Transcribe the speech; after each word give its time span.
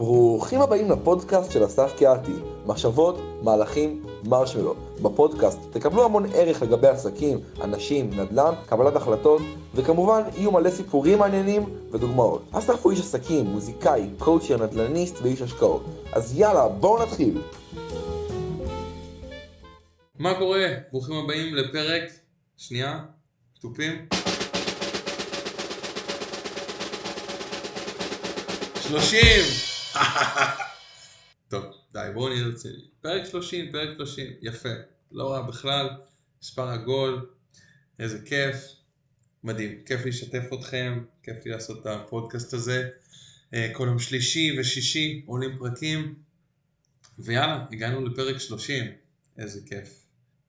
ברוכים 0.00 0.60
הבאים 0.60 0.90
לפודקאסט 0.90 1.52
של 1.52 1.64
אסף 1.64 1.92
קיאתי, 1.96 2.32
מחשבות, 2.66 3.18
מהלכים, 3.42 4.02
מרשמלו. 4.24 4.74
בפודקאסט 5.02 5.58
תקבלו 5.70 6.04
המון 6.04 6.26
ערך 6.34 6.62
לגבי 6.62 6.88
עסקים, 6.88 7.38
אנשים, 7.62 8.10
נדל"ן, 8.10 8.54
קבלת 8.66 8.96
החלטות, 8.96 9.42
וכמובן 9.74 10.22
יהיו 10.36 10.52
מלא 10.52 10.70
סיפורים 10.70 11.18
מעניינים 11.18 11.62
ודוגמאות. 11.92 12.42
אסף 12.52 12.82
הוא 12.82 12.92
איש 12.92 13.00
עסקים, 13.00 13.46
מוזיקאי, 13.46 14.10
קואוצ'ר, 14.18 14.56
נדל"ניסט 14.66 15.16
ואיש 15.22 15.42
השקעות. 15.42 15.84
אז 16.12 16.38
יאללה, 16.38 16.68
בואו 16.68 17.02
נתחיל. 17.02 17.42
מה 20.18 20.38
קורה? 20.38 20.66
ברוכים 20.92 21.16
הבאים 21.16 21.54
לפרק, 21.54 22.02
שנייה, 22.56 23.00
תופים. 23.60 24.06
שלושים! 28.80 29.69
טוב, 31.48 31.64
די, 31.92 32.08
בואו 32.14 32.28
נהיה 32.28 32.46
רציני. 32.46 32.82
פרק 33.00 33.24
שלושים, 33.30 33.72
פרק 33.72 33.88
שלושים, 33.96 34.32
יפה. 34.42 34.68
לא 35.12 35.32
רע 35.32 35.42
בכלל, 35.42 35.88
מספר 36.42 36.68
עגול, 36.68 37.30
איזה 37.98 38.18
כיף. 38.24 38.56
מדהים, 39.44 39.78
כיף 39.86 40.06
לשתף 40.06 40.44
אתכם, 40.54 41.04
כיף 41.22 41.36
לי 41.44 41.50
לעשות 41.50 41.80
את 41.80 41.86
הפודקאסט 41.86 42.54
הזה. 42.54 42.88
אה, 43.54 43.70
כל 43.72 43.86
יום 43.86 43.98
שלישי 43.98 44.60
ושישי 44.60 45.22
עולים 45.26 45.58
פרקים, 45.58 46.14
ויאללה, 47.18 47.66
הגענו 47.72 48.06
לפרק 48.06 48.38
שלושים, 48.38 48.84
איזה 49.38 49.60
כיף. 49.66 50.06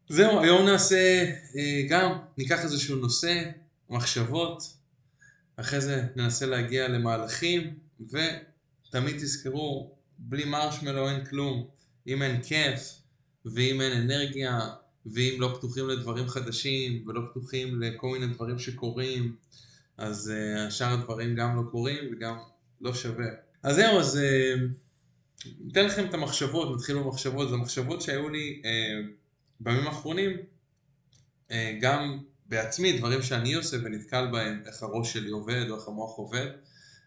זהו, 0.10 0.41
היום 0.41 0.66
נעשה 0.66 1.23
אה, 1.55 1.82
גם, 1.90 2.12
ניקח 2.38 2.63
איזשהו 2.63 2.96
נושא, 2.96 3.44
מחשבות, 3.90 4.63
אחרי 5.55 5.82
זה 5.82 6.04
ננסה 6.16 6.46
להגיע 6.46 6.88
למהלכים, 6.88 7.73
ותמיד 8.91 9.16
תזכרו, 9.16 9.96
בלי 10.18 10.46
מרשמלו 10.46 11.10
אין 11.10 11.26
כלום. 11.26 11.68
אם 12.07 12.21
אין 12.21 12.43
כיף, 12.43 13.02
ואם 13.46 13.82
אין 13.82 13.91
אנרגיה, 14.02 14.60
ואם 15.05 15.35
לא 15.40 15.54
פתוחים 15.57 15.90
לדברים 15.90 16.27
חדשים, 16.27 17.07
ולא 17.07 17.21
פתוחים 17.32 17.82
לכל 17.82 18.07
מיני 18.07 18.34
דברים 18.34 18.60
שקורים, 18.60 19.35
אז 19.98 20.34
uh, 20.68 20.71
שאר 20.71 20.93
הדברים 20.93 21.35
גם 21.35 21.55
לא 21.55 21.62
קורים 21.71 22.04
וגם 22.12 22.38
לא 22.82 22.93
שווה. 22.93 23.27
אז 23.63 23.76
זהו, 23.76 23.99
אז 23.99 24.20
uh, 24.20 25.48
ניתן 25.60 25.85
לכם 25.85 26.05
את 26.05 26.13
המחשבות, 26.13 26.76
נתחיל 26.76 26.98
במחשבות, 26.98 27.49
זה 27.49 27.55
מחשבות 27.55 28.02
שהיו 28.02 28.30
לי 28.30 28.62
uh, 28.63 28.68
בימים 29.60 29.87
האחרונים, 29.87 30.37
uh, 31.49 31.54
גם 31.82 32.20
בעצמי, 32.46 32.98
דברים 32.98 33.21
שאני 33.21 33.54
עושה 33.54 33.77
ונתקל 33.84 34.27
בהם, 34.32 34.63
איך 34.65 34.84
הראש 34.84 35.13
שלי 35.13 35.30
עובד 35.30 35.65
או 35.70 35.76
איך 35.76 35.87
המוח 35.87 36.18
עובד. 36.18 36.48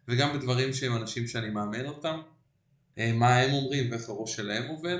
וגם 0.08 0.38
בדברים 0.38 0.72
שהם 0.72 0.96
אנשים 0.96 1.26
שאני 1.26 1.50
מאמן 1.50 1.86
אותם, 1.86 2.20
אה, 2.98 3.12
מה 3.12 3.36
הם 3.36 3.54
אומרים 3.54 3.90
ואיך 3.90 4.08
הראש 4.08 4.36
שלהם 4.36 4.68
עובד, 4.68 4.98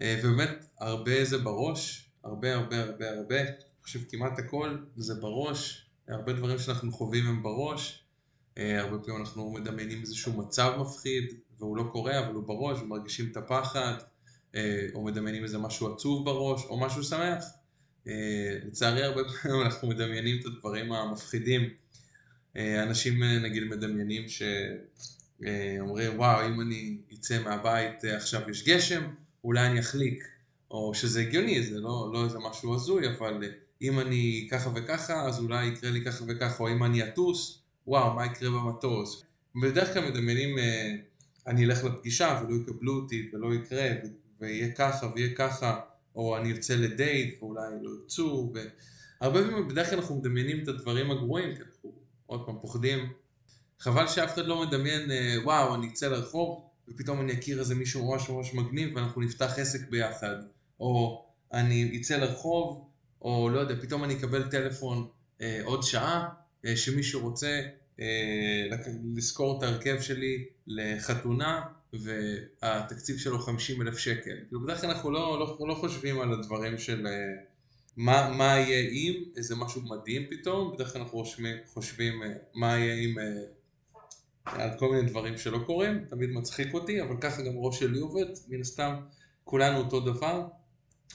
אה, 0.00 0.20
ובאמת 0.22 0.66
הרבה 0.80 1.24
זה 1.24 1.38
בראש, 1.38 2.10
הרבה 2.24 2.54
הרבה 2.54 2.82
הרבה 2.82 3.10
הרבה, 3.10 3.40
אני 3.40 3.50
חושב 3.82 4.00
כמעט 4.10 4.38
הכל 4.38 4.76
זה 4.96 5.14
בראש, 5.14 5.86
הרבה 6.08 6.32
דברים 6.32 6.58
שאנחנו 6.58 6.92
חווים 6.92 7.26
הם 7.26 7.42
בראש, 7.42 8.04
אה, 8.58 8.80
הרבה 8.80 8.98
פעמים 8.98 9.20
אנחנו 9.20 9.50
מדמיינים 9.50 10.00
איזשהו 10.00 10.32
מצב 10.32 10.76
מפחיד 10.80 11.24
והוא 11.58 11.76
לא 11.76 11.84
קורה 11.92 12.18
אבל 12.26 12.34
הוא 12.34 12.44
בראש 12.46 12.78
ומרגישים 12.80 13.28
את 13.32 13.36
הפחד, 13.36 13.94
או 14.94 15.04
מדמיינים 15.04 15.42
איזה 15.42 15.58
משהו 15.58 15.94
עצוב 15.94 16.24
בראש 16.24 16.64
או 16.64 16.80
משהו 16.80 17.04
שמח. 17.04 17.44
לצערי 18.66 19.02
הרבה 19.02 19.20
פעמים 19.42 19.62
אנחנו 19.62 19.88
מדמיינים 19.88 20.40
את 20.40 20.46
הדברים 20.46 20.92
המפחידים 20.92 21.70
אנשים 22.56 23.22
אה, 23.22 23.38
נגיד 23.38 23.64
מדמיינים 23.64 24.22
שאומרים 24.28 26.12
אה, 26.12 26.16
וואו 26.16 26.46
אם 26.46 26.60
אני 26.60 26.96
אצא 27.14 27.42
מהבית 27.44 28.04
עכשיו 28.04 28.50
יש 28.50 28.68
גשם 28.68 29.02
אולי 29.44 29.66
אני 29.66 29.80
אחליק. 29.80 30.24
או 30.70 30.94
שזה 30.94 31.20
הגיוני 31.20 31.62
זה 31.62 31.80
לא, 31.80 32.10
לא 32.12 32.24
איזה 32.24 32.38
משהו 32.38 32.74
הזוי 32.74 33.08
אבל 33.08 33.44
אם 33.82 34.00
אני 34.00 34.48
ככה 34.50 34.70
וככה 34.74 35.26
אז 35.26 35.38
אולי 35.38 35.66
יקרה 35.66 35.90
לי 35.90 36.04
ככה 36.04 36.24
וככה 36.28 36.64
או 36.64 36.68
אם 36.68 36.84
אני 36.84 37.08
אטוס 37.08 37.62
וואו 37.86 38.14
מה 38.14 38.26
יקרה 38.26 38.50
במטוס? 38.50 39.22
בדרך 39.62 39.92
כלל 39.92 40.10
מדמיינים 40.10 40.56
אני 41.46 41.64
אלך 41.64 41.84
לפגישה 41.84 42.42
ולא 42.44 42.56
יקבלו 42.56 42.92
אותי 42.92 43.30
ולא 43.32 43.54
יקרה 43.54 43.88
ויהיה 44.40 44.72
ככה 44.72 45.10
ויהיה 45.14 45.34
ככה 45.34 45.80
או 46.16 46.36
אני 46.36 46.52
ארצה 46.52 46.76
לדייט 46.76 47.42
ואולי 47.42 47.62
לא 47.82 47.90
ירצו 47.90 48.52
והרבה 49.20 49.42
פעמים 49.42 49.68
בדרך 49.68 49.90
כלל 49.90 49.98
אנחנו 49.98 50.16
מדמיינים 50.16 50.62
את 50.62 50.68
הדברים 50.68 51.10
הגרועים 51.10 51.54
כי 51.56 51.62
עוד 52.26 52.46
פעם, 52.46 52.58
פוחדים. 52.60 53.12
חבל 53.80 54.08
שאף 54.08 54.34
אחד 54.34 54.46
לא 54.46 54.62
מדמיין, 54.66 55.10
אה, 55.10 55.36
וואו, 55.44 55.74
אני 55.74 55.88
אצא 55.88 56.08
לרחוב, 56.08 56.62
ופתאום 56.88 57.20
אני 57.20 57.32
אכיר 57.32 57.60
איזה 57.60 57.74
מישהו 57.74 58.10
ממש 58.10 58.28
ממש 58.28 58.54
מגניב, 58.54 58.96
ואנחנו 58.96 59.22
נפתח 59.22 59.58
עסק 59.58 59.88
ביחד. 59.90 60.36
או 60.80 61.24
אני 61.52 62.00
אצא 62.00 62.16
לרחוב, 62.16 62.88
או 63.22 63.48
לא 63.50 63.60
יודע, 63.60 63.74
פתאום 63.82 64.04
אני 64.04 64.14
אקבל 64.14 64.48
טלפון 64.50 65.08
אה, 65.40 65.60
עוד 65.64 65.82
שעה, 65.82 66.28
אה, 66.66 66.76
שמישהו 66.76 67.20
רוצה 67.20 67.60
אה, 68.00 68.68
לזכור 69.16 69.58
את 69.58 69.62
ההרכב 69.62 70.00
שלי 70.00 70.44
לחתונה, 70.66 71.62
והתקציב 71.92 73.18
שלו 73.18 73.38
50 73.38 73.82
אלף 73.82 73.98
שקל. 73.98 74.36
בדרך 74.64 74.80
כלל 74.80 74.90
אנחנו 74.90 75.10
לא, 75.10 75.38
לא, 75.40 75.68
לא 75.68 75.74
חושבים 75.74 76.20
על 76.20 76.32
הדברים 76.32 76.78
של... 76.78 77.06
אה, 77.06 77.12
מה, 77.96 78.34
מה 78.36 78.44
יהיה 78.44 78.90
אם, 78.90 79.24
איזה 79.36 79.56
משהו 79.56 79.82
מדהים 79.82 80.22
פתאום, 80.30 80.74
בדרך 80.74 80.92
כלל 80.92 81.02
אנחנו 81.02 81.18
חושבים, 81.18 81.56
חושבים 81.66 82.22
אה, 82.22 82.28
מה 82.54 82.78
יהיה 82.78 82.94
אם 82.94 83.18
אה, 83.18 83.24
על 84.44 84.70
כל 84.78 84.92
מיני 84.92 85.08
דברים 85.08 85.38
שלא 85.38 85.58
קורים, 85.66 86.04
תמיד 86.10 86.30
מצחיק 86.30 86.74
אותי, 86.74 87.02
אבל 87.02 87.16
ככה 87.20 87.42
גם 87.42 87.56
הראש 87.56 87.78
שלי 87.78 87.98
עובד, 87.98 88.24
מן 88.48 88.60
הסתם 88.60 88.94
כולנו 89.44 89.78
אותו 89.78 90.00
דבר, 90.00 90.46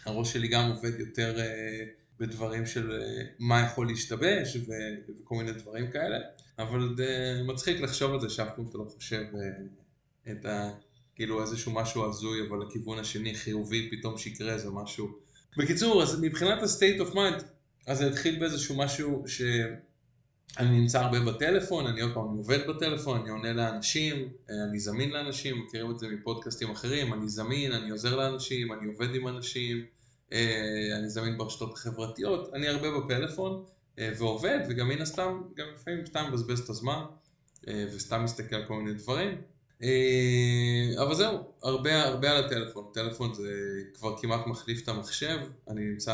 הראש 0.06 0.34
שלי 0.34 0.48
גם 0.48 0.70
עובד 0.70 1.00
יותר 1.00 1.40
אה, 1.40 1.86
בדברים 2.20 2.66
של 2.66 3.02
מה 3.40 3.62
יכול 3.62 3.88
להשתבש 3.88 4.56
ו, 4.56 4.72
וכל 5.22 5.36
מיני 5.36 5.52
דברים 5.52 5.92
כאלה, 5.92 6.18
אבל 6.60 6.96
זה 6.98 7.42
מצחיק 7.48 7.82
לחשוב 7.82 8.14
על 8.14 8.20
זה 8.20 8.30
שאף 8.30 8.48
פעם 8.56 8.66
אתה 8.70 8.78
לא 8.78 8.86
חושב 8.96 9.24
את 10.32 10.46
ה... 10.46 10.72
כאילו 11.16 11.42
איזשהו 11.42 11.72
משהו 11.72 12.10
הזוי, 12.10 12.48
אבל 12.48 12.58
לכיוון 12.58 13.00
השני 13.00 13.36
חיובי 13.36 13.90
פתאום 13.92 14.18
שיקרה 14.18 14.54
איזה 14.54 14.70
משהו 14.72 15.10
בקיצור, 15.58 16.04
אז 16.04 16.22
מבחינת 16.22 16.64
ה-state 16.64 17.02
of 17.02 17.14
mind, 17.14 17.44
אז 17.88 17.98
זה 17.98 18.08
התחיל 18.08 18.40
באיזשהו 18.40 18.78
משהו 18.78 19.24
שאני 19.28 20.80
נמצא 20.80 21.00
הרבה 21.00 21.20
בטלפון, 21.20 21.88
אני 21.88 22.02
עוד 22.02 22.14
פעם 22.14 22.24
עובד 22.24 22.68
בטלפון, 22.68 23.22
אני 23.22 23.30
עונה 23.30 23.54
לאנשים, 23.54 24.30
אני 24.70 24.80
זמין 24.80 25.10
לאנשים, 25.10 25.64
מכירים 25.66 25.92
את 25.92 26.00
זה 26.00 26.08
מפודקאסטים 26.08 26.72
אחרים, 26.72 27.14
אני 27.14 27.30
זמין, 27.30 27.72
אני 27.72 27.90
עוזר 27.90 28.16
לאנשים, 28.16 28.74
אני 28.74 28.86
עובד 28.86 29.16
עם 29.16 29.28
אנשים, 29.28 29.86
אה, 30.34 30.98
אני 31.00 31.10
זמין 31.10 31.38
ברשתות 31.38 31.74
החברתיות, 31.74 32.54
אני 32.54 32.68
הרבה 32.68 32.88
בפלאפון 33.00 33.64
אה, 34.00 34.12
ועובד, 34.18 34.60
וגם 34.70 34.90
מן 34.90 35.02
הסתם, 35.02 35.42
גם 35.56 35.66
לפעמים 35.76 36.06
סתם 36.06 36.26
מבזבז 36.30 36.60
את 36.60 36.70
הזמן, 36.70 37.02
אה, 37.68 37.86
וסתם 37.96 38.24
מסתכל 38.24 38.56
על 38.56 38.66
כל 38.68 38.74
מיני 38.74 38.94
דברים. 38.94 39.42
אה, 39.84 41.04
אבל 41.04 41.16
זהו, 41.16 41.38
הרבה, 41.64 42.04
הרבה 42.04 42.32
על 42.32 42.46
הטלפון, 42.46 42.86
טלפון 42.94 43.34
זה 43.34 43.52
כבר 43.94 44.18
כמעט 44.18 44.48
מחליף 44.48 44.84
את 44.84 44.88
המחשב, 44.88 45.38
אני 45.70 45.82
נמצא, 45.82 46.14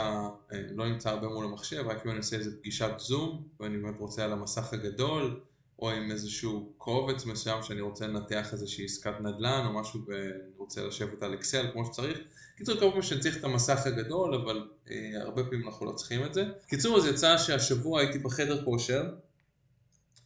אה, 0.54 0.62
לא 0.76 0.90
נמצא 0.90 1.10
הרבה 1.10 1.28
מול 1.28 1.46
המחשב, 1.46 1.84
רק 1.88 2.06
אם 2.06 2.10
אני 2.12 2.18
עושה 2.18 2.36
איזה 2.36 2.58
פגישת 2.58 2.92
זום, 2.98 3.44
ואני 3.60 3.78
באמת 3.78 4.00
רוצה 4.00 4.26
על 4.26 4.34
המסך 4.34 4.74
הגדול, 4.74 5.40
או 5.80 5.92
עם 5.92 6.12
איזשהו 6.12 6.74
קובץ 6.78 7.26
מסוים 7.26 7.64
שאני 7.64 7.82
רוצה 7.82 8.08
לנתח 8.08 8.54
איזושהי 8.54 8.86
עסקת 8.86 9.14
נדל"ן 9.20 9.64
או 9.66 9.74
משהו 9.80 10.00
ואני 10.08 10.58
רוצה 10.58 10.84
לשבת 10.84 11.24
על 11.24 11.34
אקסל 11.34 11.66
כמו 11.74 11.86
שצריך. 11.86 12.20
קיצור, 12.58 12.80
כל 12.80 12.92
פעם 12.92 13.02
שאני 13.02 13.20
צריך 13.20 13.38
את 13.38 13.44
המסך 13.44 13.86
הגדול, 13.86 14.36
אבל 14.36 14.68
אה, 14.90 14.96
הרבה 15.22 15.44
פעמים 15.44 15.68
אנחנו 15.68 15.86
לא 15.86 15.92
צריכים 15.92 16.26
את 16.26 16.34
זה. 16.34 16.46
קיצור, 16.68 16.98
אז 16.98 17.06
יצא 17.06 17.38
שהשבוע 17.38 18.00
הייתי 18.00 18.20
בחדר 18.20 18.66
כושר, 18.66 19.04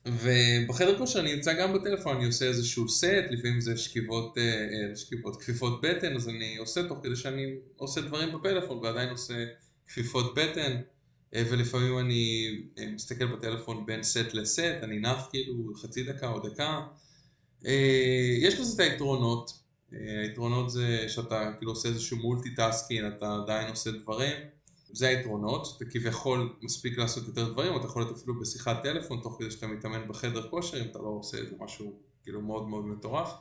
ובחדר 0.06 0.98
כושר 0.98 1.20
אני 1.20 1.36
נמצא 1.36 1.54
גם 1.54 1.74
בטלפון, 1.74 2.18
אני 2.18 2.26
עושה 2.26 2.46
איזשהו 2.46 2.90
סט, 2.90 3.26
לפעמים 3.30 3.62
זה 3.62 3.78
שכיבות, 3.78 4.38
אה, 4.38 4.44
אה, 4.44 4.96
שכיבות, 4.96 5.42
כפיפות 5.42 5.82
בטן, 5.82 6.16
אז 6.16 6.30
אני 6.30 6.58
עושה 6.58 6.88
תוך 6.88 7.00
כדי 7.04 7.16
שאני 7.16 7.46
עושה 7.76 8.02
דברים 8.02 8.32
בפלאפון 8.32 8.78
ועדיין 8.78 9.10
עושה 9.10 9.46
כפיפות 9.88 10.36
בטן, 10.36 10.82
אה, 11.36 11.44
ולפעמים 11.52 12.00
אני 12.00 12.48
מסתכל 12.94 13.26
בטלפון 13.26 13.86
בין 13.86 14.04
סט 14.04 14.34
לסט, 14.34 14.78
אני 14.84 15.00
נח 15.00 15.28
כאילו 15.30 15.74
חצי 15.76 16.04
דקה 16.04 16.30
או 16.32 16.50
דקה. 16.50 16.82
יש 18.42 18.60
לזה 18.60 18.84
את 18.84 18.92
היתרונות, 18.92 19.52
היתרונות 20.22 20.70
זה 20.70 21.06
שאתה 21.08 21.52
כאילו 21.58 21.72
עושה 21.72 21.90
איזשהו 21.90 22.18
multitasking, 22.18 23.08
אתה 23.08 23.38
עדיין 23.44 23.70
עושה 23.70 23.92
דברים. 23.92 24.36
זה 24.94 25.08
היתרונות, 25.08 25.66
שאתה 25.66 25.86
כביכול 25.86 26.54
מספיק 26.62 26.98
לעשות 26.98 27.28
יותר 27.28 27.52
דברים, 27.52 27.76
אתה 27.76 27.86
יכול 27.86 28.02
להיות 28.02 28.18
אפילו 28.18 28.40
בשיחת 28.40 28.84
טלפון 28.84 29.20
תוך 29.24 29.36
כדי 29.40 29.52
שאתה 29.52 29.68
מתאמן 29.68 30.08
בחדר 30.08 30.50
כושר, 30.50 30.82
אם 30.82 30.86
אתה 30.92 31.00
לא 31.00 31.08
עושה 31.08 31.38
איזה 31.38 31.56
משהו 31.60 31.94
כאילו 32.24 32.42
מאוד 32.42 32.68
מאוד 32.68 32.86
מטורף. 32.86 33.32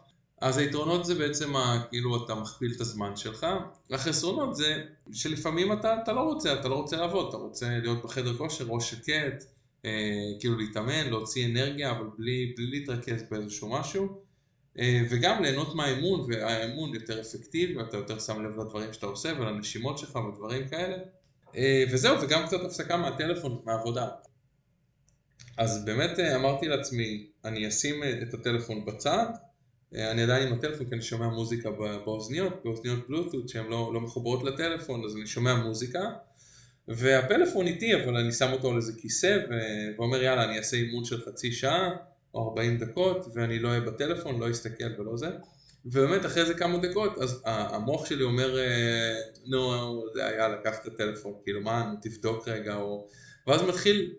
אז 0.40 0.58
היתרונות 0.58 1.04
זה 1.04 1.14
בעצם 1.14 1.56
ה, 1.56 1.82
כאילו 1.90 2.24
אתה 2.24 2.34
מכפיל 2.34 2.72
את 2.76 2.80
הזמן 2.80 3.16
שלך, 3.16 3.46
החסרונות 3.90 4.56
זה 4.56 4.84
שלפעמים 5.12 5.72
אתה, 5.72 6.02
אתה 6.02 6.12
לא 6.12 6.20
רוצה, 6.20 6.60
אתה 6.60 6.68
לא 6.68 6.74
רוצה 6.74 6.96
לעבוד, 6.96 7.28
אתה 7.28 7.36
רוצה 7.36 7.78
להיות 7.78 8.02
בחדר 8.04 8.36
כושר, 8.36 8.64
ראש 8.68 8.90
שקט, 8.90 9.44
אה, 9.84 9.90
כאילו 10.40 10.56
להתאמן, 10.56 11.10
להוציא 11.10 11.46
אנרגיה, 11.46 11.90
אבל 11.90 12.06
בלי, 12.18 12.54
בלי 12.56 12.66
להתרכז 12.66 13.22
באיזשהו 13.30 13.68
משהו. 13.68 14.08
אה, 14.78 15.02
וגם 15.10 15.42
ליהנות 15.42 15.74
מהאמון, 15.74 16.20
והאמון 16.28 16.94
יותר 16.94 17.20
אפקטיבי, 17.20 17.76
ואתה 17.76 17.96
יותר 17.96 18.18
שם 18.18 18.44
לב 18.44 18.60
לדברים 18.60 18.92
שאתה 18.92 19.06
עושה 19.06 19.32
ולנשימות 19.40 19.98
שלך 19.98 20.16
ודברים 20.16 20.68
כאלה. 20.68 20.96
אה, 21.56 21.84
וזהו, 21.92 22.22
וגם 22.22 22.46
קצת 22.46 22.60
הפסקה 22.64 22.96
מהטלפון, 22.96 23.62
מהעבודה. 23.64 24.08
אז 25.56 25.84
באמת 25.84 26.18
אה, 26.18 26.36
אמרתי 26.36 26.68
לעצמי, 26.68 27.26
אני 27.44 27.68
אשים 27.68 28.02
את 28.22 28.34
הטלפון 28.34 28.84
בצד, 28.84 29.26
אני 29.94 30.22
עדיין 30.22 30.48
עם 30.48 30.54
הטלפון 30.54 30.86
כי 30.88 30.94
אני 30.94 31.02
שומע 31.02 31.28
מוזיקה 31.28 31.70
באוזניות, 32.04 32.60
באוזניות 32.64 33.08
בלוטות 33.08 33.48
שהן 33.48 33.66
לא, 33.66 33.94
לא 33.94 34.00
מחוברות 34.00 34.42
לטלפון, 34.42 35.04
אז 35.04 35.16
אני 35.16 35.26
שומע 35.26 35.54
מוזיקה, 35.54 36.00
והפלאפון 36.88 37.66
איתי, 37.66 37.94
אבל 37.94 38.16
אני 38.16 38.32
שם 38.32 38.52
אותו 38.52 38.70
על 38.70 38.76
איזה 38.76 38.92
כיסא, 38.98 39.38
ואומר 39.98 40.22
יאללה 40.22 40.44
אני 40.44 40.58
אעשה 40.58 40.76
אימון 40.76 41.04
של 41.04 41.20
חצי 41.20 41.52
שעה, 41.52 41.90
או 42.34 42.48
40 42.48 42.78
דקות, 42.78 43.26
ואני 43.34 43.58
לא 43.58 43.68
אהיה 43.68 43.80
בטלפון, 43.80 44.40
לא 44.40 44.50
אסתכל 44.50 45.00
ולא 45.00 45.16
זה. 45.16 45.28
ובאמת 45.84 46.26
אחרי 46.26 46.46
זה 46.46 46.54
כמה 46.54 46.78
דקות, 46.78 47.18
אז 47.18 47.42
המוח 47.44 48.06
שלי 48.06 48.22
אומר, 48.22 48.58
אה, 48.58 49.14
נו, 49.46 50.04
זה 50.14 50.26
היה 50.26 50.48
לקח 50.48 50.78
את 50.82 50.86
הטלפון, 50.86 51.32
כאילו 51.44 51.60
מה, 51.60 51.92
תבדוק 52.02 52.48
רגע, 52.48 52.76
או... 52.76 53.06
ואז 53.46 53.62
מתחיל, 53.62 54.12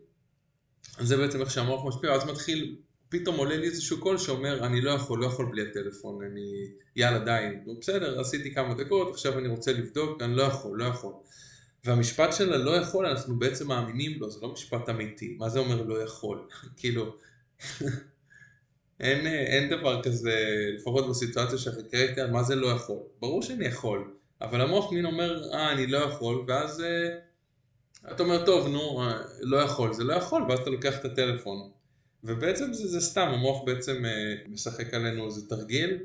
זה 0.99 1.17
בעצם 1.17 1.41
איך 1.41 1.51
שהמוח 1.51 1.85
משפיע, 1.85 2.11
ואז 2.11 2.25
מתחיל, 2.25 2.75
פתאום 3.09 3.35
עולה 3.35 3.57
לי 3.57 3.67
איזשהו 3.67 3.99
קול 3.99 4.17
שאומר, 4.17 4.65
אני 4.65 4.81
לא 4.81 4.91
יכול, 4.91 5.19
לא 5.19 5.25
יכול 5.25 5.45
בלי 5.51 5.61
הטלפון, 5.61 6.25
אני, 6.31 6.67
יאללה 6.95 7.19
די, 7.19 7.71
בסדר, 7.79 8.19
עשיתי 8.19 8.53
כמה 8.53 8.73
דקות, 8.73 9.11
עכשיו 9.11 9.39
אני 9.39 9.47
רוצה 9.47 9.71
לבדוק, 9.73 10.21
אני 10.21 10.35
לא 10.35 10.43
יכול, 10.43 10.79
לא 10.79 10.85
יכול. 10.85 11.13
והמשפט 11.85 12.33
של 12.33 12.53
הלא 12.53 12.71
יכול, 12.71 13.05
אנחנו 13.05 13.39
בעצם 13.39 13.67
מאמינים 13.67 14.19
לו, 14.19 14.29
זה 14.29 14.39
לא 14.41 14.53
משפט 14.53 14.89
אמיתי, 14.89 15.35
מה 15.39 15.49
זה 15.49 15.59
אומר 15.59 15.83
לא 15.83 16.03
יכול? 16.03 16.47
כאילו, 16.77 17.15
אין, 19.01 19.27
אין 19.27 19.69
דבר 19.69 20.03
כזה, 20.03 20.35
לפחות 20.77 21.09
בסיטואציה 21.09 21.57
שהחקרית, 21.57 22.19
מה 22.31 22.43
זה 22.43 22.55
לא 22.55 22.67
יכול? 22.67 22.97
ברור 23.19 23.41
שאני 23.41 23.65
יכול, 23.65 24.13
אבל 24.41 24.61
המוח 24.61 24.91
מין 24.91 25.05
אומר, 25.05 25.53
אה, 25.53 25.71
אני 25.71 25.87
לא 25.87 25.97
יכול, 25.97 26.45
ואז 26.47 26.81
אה, 26.81 27.17
אתה 28.11 28.23
אומר, 28.23 28.45
טוב, 28.45 28.67
נו, 28.67 29.01
אה, 29.01 29.17
לא 29.41 29.57
יכול, 29.57 29.93
זה 29.93 30.03
לא 30.03 30.13
יכול, 30.13 30.43
ואז 30.49 30.59
אתה 30.59 30.69
לוקח 30.69 30.99
את 30.99 31.05
הטלפון. 31.05 31.69
ובעצם 32.23 32.73
זה, 32.73 32.87
זה 32.87 33.01
סתם, 33.01 33.27
המוח 33.27 33.63
בעצם 33.65 34.05
אה, 34.05 34.33
משחק 34.47 34.93
עלינו 34.93 35.25
איזה 35.25 35.49
תרגיל, 35.49 35.97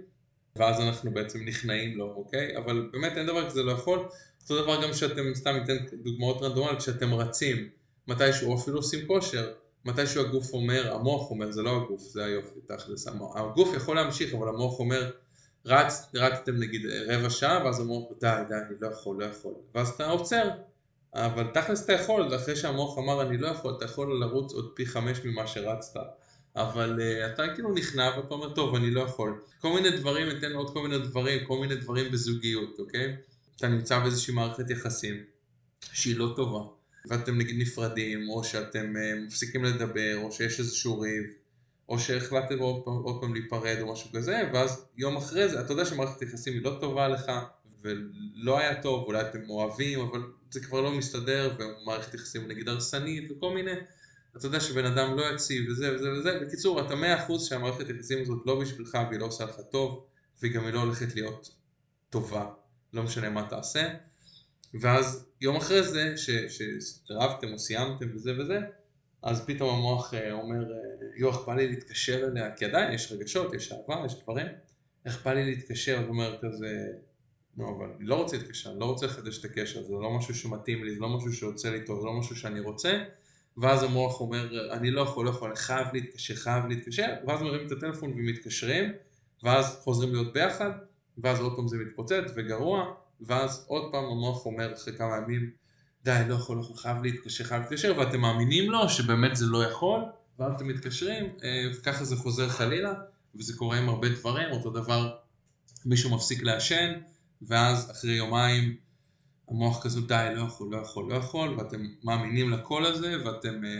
ואז 0.57 0.81
אנחנו 0.81 1.11
בעצם 1.11 1.45
נכנעים 1.45 1.99
לו, 1.99 2.15
אוקיי? 2.17 2.57
אבל 2.57 2.89
באמת 2.93 3.17
אין 3.17 3.27
דבר 3.27 3.51
כזה 3.51 3.63
לא 3.63 3.73
יכול. 3.73 4.09
אותו 4.43 4.63
דבר 4.63 4.83
גם 4.83 4.93
שאתם, 4.93 5.35
סתם 5.35 5.51
ניתן 5.51 5.77
דוגמאות 6.03 6.43
רנדומליות, 6.43 6.79
כשאתם 6.79 7.15
רצים 7.15 7.69
מתישהו, 8.09 8.57
אפילו 8.59 8.77
עושים 8.77 9.07
כושר, 9.07 9.53
מתישהו 9.87 10.25
הגוף 10.25 10.53
אומר, 10.53 10.94
המוח 10.94 11.31
אומר, 11.31 11.50
זה 11.53 11.62
לא 11.62 11.77
הגוף, 11.77 12.03
זה 12.03 12.25
היופי, 12.25 12.61
תכלס, 12.67 13.09
הגוף 13.35 13.75
יכול 13.77 13.97
להמשיך, 13.97 14.35
אבל 14.35 14.49
המוח 14.49 14.79
אומר, 14.79 15.11
רץ, 15.67 16.09
רצתם 16.15 16.56
נגיד 16.56 16.87
רבע 17.09 17.31
שעה, 17.31 17.65
ואז 17.65 17.81
המוח, 17.81 18.05
די, 18.21 18.43
די, 18.49 18.55
אני 18.55 18.75
לא 18.81 18.88
יכול, 18.88 19.17
לא 19.21 19.25
יכול, 19.25 19.53
ואז 19.75 19.88
אתה 19.88 20.06
עוצר, 20.06 20.49
אבל 21.15 21.47
תכלס 21.55 21.85
אתה 21.85 21.93
יכול, 21.93 22.37
אחרי 22.37 22.56
שהמוח 22.56 22.99
אמר 22.99 23.23
אני 23.23 23.38
לא 23.38 23.49
יכול, 23.49 23.75
אתה 23.77 23.85
יכול 23.85 24.21
לרוץ 24.21 24.53
עוד 24.53 24.71
פי 24.75 24.87
חמש 24.87 25.19
ממה 25.25 25.47
שרצת, 25.47 26.00
אבל 26.56 26.99
uh, 26.99 27.35
אתה 27.35 27.55
כאילו 27.55 27.73
נכנע 27.73 28.11
ואתה 28.17 28.35
אומר, 28.35 28.55
טוב, 28.55 28.75
אני 28.75 28.91
לא 28.91 29.00
יכול. 29.00 29.41
כל 29.61 29.73
מיני 29.73 29.91
דברים, 29.91 30.29
ניתן 30.29 30.53
עוד 30.53 30.73
כל 30.73 30.83
מיני 30.83 30.99
דברים, 30.99 31.47
כל 31.47 31.59
מיני 31.59 31.75
דברים 31.75 32.12
בזוגיות, 32.12 32.79
אוקיי? 32.79 33.17
אתה 33.56 33.69
נמצא 33.69 33.99
באיזושהי 33.99 34.35
מערכת 34.35 34.71
יחסים 34.71 35.25
שהיא 35.93 36.17
לא 36.17 36.33
טובה. 36.37 36.75
ואתם 37.08 37.38
נגיד 37.38 37.56
נפרדים, 37.58 38.29
או 38.29 38.44
שאתם 38.44 38.94
uh, 38.97 39.26
מפסיקים 39.26 39.64
לדבר, 39.64 40.19
או 40.23 40.32
שיש 40.32 40.61
איזשהו 40.61 41.00
ריב, 41.00 41.25
או 41.88 41.99
שהחלטתם 41.99 42.58
עוד 42.58 42.85
פעם, 42.85 42.94
עוד 42.94 43.20
פעם 43.20 43.35
להיפרד 43.35 43.76
או 43.81 43.93
משהו 43.93 44.11
כזה, 44.12 44.50
ואז 44.53 44.85
יום 44.97 45.17
אחרי 45.17 45.49
זה, 45.49 45.61
אתה 45.61 45.73
יודע 45.73 45.85
שמערכת 45.85 46.20
היחסים 46.20 46.53
היא 46.53 46.62
לא 46.62 46.76
טובה 46.81 47.08
לך, 47.08 47.32
ולא 47.82 48.58
היה 48.58 48.82
טוב, 48.82 49.05
אולי 49.06 49.20
אתם 49.20 49.50
אוהבים, 49.50 50.00
אבל 50.00 50.20
זה 50.50 50.61
כבר 50.61 50.81
לא 50.81 50.93
מסתדר, 50.93 51.56
ומערכת 51.58 52.14
יחסים 52.14 52.49
נגיד 52.49 52.69
הרסנית 52.69 53.31
וכל 53.31 53.55
מיני, 53.55 53.73
אתה 54.37 54.47
יודע 54.47 54.61
שבן 54.61 54.85
אדם 54.85 55.17
לא 55.17 55.35
יציב 55.35 55.70
וזה 55.70 55.94
וזה 55.94 56.12
וזה, 56.12 56.38
בקיצור, 56.43 56.87
אתה 56.87 56.94
מאה 56.94 57.25
אחוז 57.25 57.47
שהמערכת 57.49 57.88
היחסים 57.88 58.23
הזאת 58.23 58.38
לא 58.47 58.61
בשבילך 58.61 58.99
והיא 59.09 59.20
לא 59.20 59.26
עושה 59.26 59.44
לך 59.44 59.56
טוב, 59.70 60.06
וגם 60.43 60.64
היא 60.64 60.73
לא 60.73 60.81
הולכת 60.81 61.14
להיות 61.14 61.56
טובה, 62.11 62.47
לא 62.93 63.02
משנה 63.02 63.31
מה 63.31 63.47
תעשה. 63.50 63.88
ואז 64.81 65.26
יום 65.40 65.56
אחרי 65.56 65.82
זה, 65.82 66.14
שרבתם 67.08 67.52
או 67.52 67.58
סיימתם 67.58 68.06
וזה 68.14 68.32
וזה, 68.38 68.58
אז 69.23 69.46
פתאום 69.46 69.75
המוח 69.75 70.14
אה, 70.14 70.32
אומר, 70.32 70.73
אה, 70.73 70.78
יו, 71.17 71.28
איך 71.28 71.37
בא 71.46 71.55
לי 71.55 71.69
להתקשר 71.69 72.25
אליה, 72.25 72.50
כי 72.56 72.64
עדיין 72.64 72.93
יש 72.93 73.12
רגשות, 73.12 73.55
יש 73.55 73.73
אהבה, 73.73 74.06
יש 74.06 74.23
דברים, 74.23 74.46
איך 75.06 75.26
בא 75.26 75.32
לי 75.32 75.44
להתקשר, 75.44 75.99
הוא 75.99 76.08
אומר 76.08 76.38
כזה, 76.43 76.87
נו, 77.56 77.76
אבל 77.76 77.87
אני 77.99 78.06
לא 78.06 78.14
רוצה 78.14 78.37
להתקשר, 78.37 78.70
אני 78.70 78.81
לא 78.81 78.84
רוצה 78.84 79.06
לחדש 79.06 79.38
את 79.40 79.44
הקשר, 79.44 79.82
זה 79.82 79.93
לא 79.93 80.11
משהו 80.11 80.34
שמתאים 80.34 80.84
לי, 80.84 80.94
זה 80.94 81.00
לא 81.00 81.17
משהו 81.17 81.32
שיוצא 81.32 81.70
לי 81.70 81.84
טוב, 81.84 82.00
זה 82.00 82.06
לא 82.06 82.12
משהו 82.12 82.37
שאני 82.37 82.61
רוצה, 82.61 83.05
ואז 83.56 83.82
המוח 83.82 84.20
אומר, 84.20 84.73
אני 84.73 84.90
לא 84.90 85.00
יכול, 85.00 85.25
לא 85.25 85.31
יכול, 85.31 85.49
אני 85.49 85.56
חייב 85.56 85.87
להתקשר, 85.93 86.34
חייב 86.34 86.67
להתקשר, 86.67 87.14
ואז 87.26 87.43
מרים 87.43 87.67
את 87.67 87.73
הטלפון 87.73 88.11
ומתקשרים, 88.11 88.93
ואז 89.43 89.78
חוזרים 89.81 90.12
להיות 90.12 90.32
ביחד, 90.32 90.70
ואז 91.19 91.40
עוד 91.40 91.56
פעם 91.56 91.69
זה 91.69 91.76
מתפוצץ 91.76 92.32
וגרוע, 92.37 92.94
ואז 93.21 93.65
עוד 93.69 93.93
פעם 93.93 94.05
המוח 94.05 94.47
אומר 94.47 94.75
אחרי 94.75 94.97
כמה 94.99 95.17
ימים, 95.17 95.51
די, 96.05 96.23
לא 96.29 96.35
יכול, 96.35 96.57
לא 96.57 96.63
חייב 96.77 97.03
להתקשר, 97.03 97.45
חייב 97.45 97.63
להתקשר, 97.63 97.95
ואתם 97.99 98.21
מאמינים 98.21 98.71
לו 98.71 98.89
שבאמת 98.89 99.37
זה 99.37 99.47
לא 99.47 99.65
יכול, 99.65 100.01
ואז 100.39 100.53
אתם 100.57 100.69
מתקשרים, 100.69 101.25
אה, 101.25 101.71
וככה 101.75 102.05
זה 102.05 102.17
חוזר 102.17 102.49
חלילה, 102.49 102.95
וזה 103.35 103.57
קורה 103.57 103.79
עם 103.79 103.89
הרבה 103.89 104.09
דברים, 104.09 104.51
אותו 104.51 104.71
דבר 104.71 105.17
מישהו 105.85 106.15
מפסיק 106.15 106.43
לעשן, 106.43 106.93
ואז 107.43 107.91
אחרי 107.91 108.13
יומיים 108.13 108.77
המוח 109.49 109.85
כזה 109.85 110.01
די, 110.01 110.29
לא 110.35 110.43
יכול, 110.43 110.69
לא 110.71 110.77
יכול, 110.77 111.11
לא 111.11 111.15
יכול, 111.15 111.55
ואתם 111.59 111.87
מאמינים 112.05 112.51
לקול 112.51 112.87
הזה, 112.87 113.17
ואתם 113.25 113.65
אה, 113.65 113.71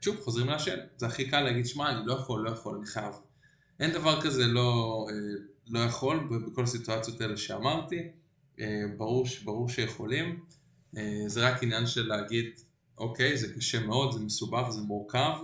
שוב 0.00 0.16
חוזרים 0.20 0.46
לעשן. 0.46 0.76
זה 0.96 1.06
הכי 1.06 1.30
קל 1.30 1.40
להגיד, 1.40 1.66
שמע, 1.66 1.90
אני 1.90 2.06
לא 2.06 2.12
יכול, 2.12 2.40
לא 2.40 2.50
יכול, 2.50 2.76
אני 2.76 2.86
חייב. 2.86 3.14
אין 3.80 3.92
דבר 3.92 4.20
כזה 4.20 4.46
לא, 4.46 5.06
אה, 5.10 5.14
לא 5.68 5.78
יכול 5.80 6.28
בכל 6.46 6.62
הסיטואציות 6.62 7.20
האלה 7.20 7.36
שאמרתי. 7.36 8.10
אה, 8.60 8.84
ברור, 8.96 9.26
ברור 9.44 9.68
שיכולים, 9.68 10.40
אה, 10.96 11.22
זה 11.26 11.48
רק 11.48 11.62
עניין 11.62 11.86
של 11.86 12.06
להגיד, 12.06 12.46
אוקיי, 12.98 13.36
זה 13.36 13.54
קשה 13.54 13.80
מאוד, 13.86 14.12
זה 14.12 14.20
מסובך, 14.20 14.70
זה 14.70 14.80
מורכב, 14.80 15.36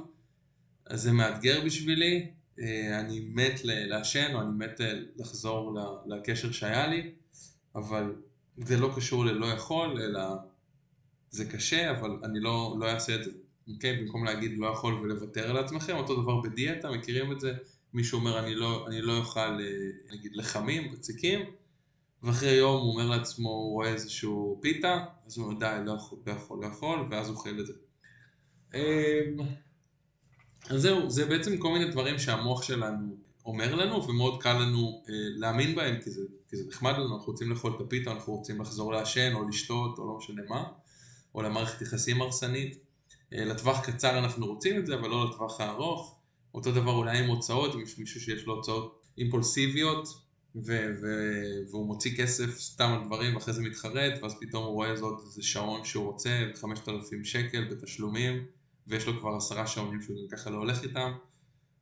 זה 0.92 1.12
מאתגר 1.12 1.64
בשבילי, 1.64 2.30
אה, 2.60 3.00
אני 3.00 3.20
מת 3.20 3.60
לעשן 3.64 4.34
או 4.34 4.40
אני 4.40 4.50
מת 4.58 4.80
לחזור 5.16 5.78
לקשר 6.06 6.52
שהיה 6.52 6.86
לי, 6.86 7.10
אבל 7.74 8.14
זה 8.56 8.76
לא 8.76 8.92
קשור 8.96 9.24
ללא 9.24 9.46
יכול, 9.46 10.02
אלא 10.02 10.20
זה 11.30 11.44
קשה, 11.44 11.90
אבל 11.90 12.10
אני 12.24 12.40
לא, 12.40 12.76
לא 12.80 12.90
אעשה 12.90 13.14
את 13.14 13.24
זה, 13.24 13.30
אוקיי? 13.74 13.96
במקום 13.96 14.24
להגיד 14.24 14.58
לא 14.58 14.66
יכול 14.66 14.94
ולוותר 14.94 15.50
על 15.50 15.56
עצמכם, 15.56 15.96
אותו 15.96 16.22
דבר 16.22 16.40
בדיאטה, 16.40 16.90
מכירים 16.90 17.32
את 17.32 17.40
זה? 17.40 17.52
מישהו 17.94 18.18
אומר 18.18 18.38
אני 18.38 18.54
לא, 18.54 18.86
אני 18.88 19.00
לא 19.00 19.18
אוכל 19.18 19.58
נגיד 20.12 20.36
לחמים, 20.36 20.92
בציקים, 20.92 21.40
ואחרי 22.22 22.50
יום 22.52 22.82
הוא 22.82 22.92
אומר 22.92 23.06
לעצמו, 23.06 23.48
הוא 23.48 23.72
רואה 23.72 23.88
איזשהו 23.88 24.58
פיתה, 24.62 25.04
אז 25.26 25.38
הוא 25.38 25.46
אומר 25.46 25.58
די, 25.58 25.76
לא 25.84 25.92
יכול, 25.92 26.18
לא 26.26 26.32
יכול, 26.32 26.58
לא 26.62 26.66
יכול, 26.66 27.08
ואז 27.10 27.28
הוא 27.28 27.36
אוכל 27.36 27.60
את 27.60 27.66
זה. 27.66 27.72
אמ, 28.74 28.80
אז 30.70 30.82
זהו, 30.82 31.10
זה 31.10 31.26
בעצם 31.26 31.58
כל 31.58 31.72
מיני 31.72 31.90
דברים 31.90 32.18
שהמוח 32.18 32.62
שלנו 32.62 33.16
אומר 33.46 33.74
לנו, 33.74 34.08
ומאוד 34.08 34.42
קל 34.42 34.52
לנו 34.52 35.02
אה, 35.08 35.14
להאמין 35.36 35.74
בהם, 35.74 36.00
כי 36.04 36.10
זה, 36.10 36.20
כי 36.48 36.56
זה 36.56 36.64
נחמד 36.68 36.92
לנו, 36.92 37.16
אנחנו 37.16 37.32
רוצים 37.32 37.50
לאכול 37.50 37.72
את 37.76 37.80
הפיתה, 37.80 38.12
אנחנו 38.12 38.32
רוצים 38.32 38.60
לחזור 38.60 38.92
לעשן, 38.92 39.32
או 39.34 39.48
לשתות, 39.48 39.98
או 39.98 40.06
לא 40.08 40.16
משנה 40.16 40.42
מה, 40.48 40.64
או 41.34 41.42
למערכת 41.42 41.82
יחסים 41.82 42.22
הרסנית. 42.22 42.78
אה, 43.32 43.44
לטווח 43.44 43.86
קצר 43.86 44.18
אנחנו 44.18 44.46
רוצים 44.46 44.78
את 44.78 44.86
זה, 44.86 44.94
אבל 44.94 45.08
לא 45.08 45.30
לטווח 45.30 45.60
הארוך. 45.60 46.18
אותו 46.54 46.72
דבר 46.72 46.92
אולי 46.92 47.18
עם 47.18 47.26
הוצאות, 47.26 47.74
אם 47.74 47.80
יש 47.80 47.98
מישהו 47.98 48.20
שיש 48.20 48.46
לו 48.46 48.54
הוצאות 48.54 49.00
אימפולסיביות, 49.18 50.08
ו- 50.56 50.94
ו- 51.02 51.70
והוא 51.70 51.86
מוציא 51.86 52.16
כסף 52.16 52.58
סתם 52.58 52.92
על 52.92 53.06
דברים 53.06 53.34
ואחרי 53.34 53.54
זה 53.54 53.62
מתחרט 53.62 54.22
ואז 54.22 54.34
פתאום 54.40 54.64
הוא 54.64 54.72
רואה 54.72 54.96
זאת 54.96 55.20
איזה 55.24 55.42
שעון 55.42 55.84
שהוא 55.84 56.04
רוצה 56.04 56.30
5,000 56.54 57.24
שקל 57.24 57.64
בתשלומים 57.64 58.46
ויש 58.86 59.06
לו 59.06 59.20
כבר 59.20 59.36
עשרה 59.36 59.66
שעונים 59.66 60.02
שהוא 60.02 60.16
גם 60.16 60.36
ככה 60.36 60.50
לא 60.50 60.56
הולך 60.56 60.82
איתם. 60.82 61.12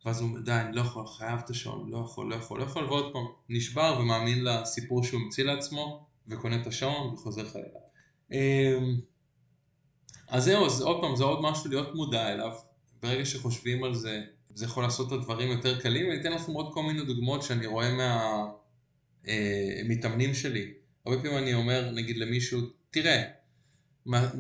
ואז 0.05 0.21
הוא 0.21 0.29
אומר 0.29 0.41
די 0.41 0.53
אני 0.53 0.77
לא 0.77 0.81
יכול, 0.81 1.07
חייב 1.07 1.39
את 1.45 1.51
השעון, 1.51 1.91
לא 1.91 1.99
יכול, 1.99 2.31
לא 2.31 2.35
יכול, 2.35 2.59
לא 2.59 2.65
יכול. 2.65 2.85
ועוד 2.85 3.13
פעם 3.13 3.25
נשבר 3.49 3.97
ומאמין 4.01 4.45
לסיפור 4.45 5.05
שהוא 5.05 5.21
ממציא 5.21 5.45
לעצמו 5.45 6.07
וקונה 6.29 6.63
את 6.63 6.67
השעון 6.67 7.15
וחוזר 7.15 7.45
חלילה. 7.49 7.79
אמ, 8.33 9.01
אז 10.29 10.45
זהו, 10.45 10.67
אז 10.67 10.81
עוד 10.81 11.01
פעם 11.01 11.17
זה 11.17 11.25
עוד 11.25 11.43
משהו 11.43 11.71
להיות 11.71 11.95
מודע 11.95 12.33
אליו. 12.33 12.53
ברגע 13.03 13.25
שחושבים 13.25 13.85
על 13.85 13.95
זה 13.95 14.23
זה 14.55 14.65
יכול 14.65 14.83
לעשות 14.83 15.07
את 15.07 15.13
הדברים 15.13 15.51
יותר 15.51 15.81
קלים. 15.81 16.09
ואני 16.09 16.21
אתן 16.21 16.33
לכם 16.33 16.53
עוד 16.53 16.71
כל 16.75 16.83
מיני 16.83 17.05
דוגמאות 17.05 17.43
שאני 17.43 17.67
רואה 17.67 17.93
מה... 17.93 18.45
אה, 19.29 19.81
מתאמנים 19.85 20.35
שלי. 20.35 20.73
הרבה 21.07 21.23
פעמים 21.23 21.39
אני 21.39 21.55
אומר 21.55 21.91
נגיד 21.91 22.17
למישהו, 22.17 22.61
תראה, 22.91 23.23
מה, 24.07 24.31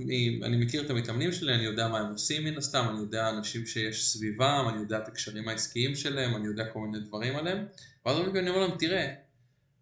אני 0.43 0.57
מכיר 0.57 0.85
את 0.85 0.91
המתאמנים 0.91 1.33
שלי, 1.33 1.55
אני 1.55 1.65
יודע 1.65 1.89
מה 1.89 1.99
הם 1.99 2.13
עושים 2.13 2.45
מן 2.45 2.57
הסתם, 2.57 2.87
אני 2.91 2.99
יודע 2.99 3.31
אנשים 3.31 3.67
שיש 3.67 4.13
סביבם, 4.13 4.67
אני 4.69 4.79
יודע 4.79 4.99
את 4.99 5.09
הקשרים 5.09 5.49
העסקיים 5.49 5.95
שלהם, 5.95 6.37
אני 6.37 6.47
יודע 6.47 6.65
כל 6.73 6.81
מיני 6.81 7.05
דברים 7.05 7.37
עליהם, 7.37 7.67
ואז 8.07 8.17
אני 8.19 8.51
אומר 8.51 8.67
להם, 8.67 8.79
תראה, 8.79 9.15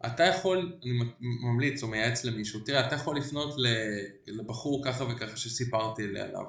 אתה 0.06 0.24
יכול, 0.24 0.78
אני 0.82 0.92
ממליץ 1.20 1.82
או 1.82 1.88
מייעץ 1.88 2.24
למישהו, 2.24 2.60
תראה, 2.60 2.86
אתה 2.86 2.94
יכול 2.94 3.16
לפנות 3.16 3.54
לבחור 4.26 4.84
ככה 4.84 5.04
וככה 5.04 5.36
שסיפרתי 5.36 6.02
עליו, 6.02 6.44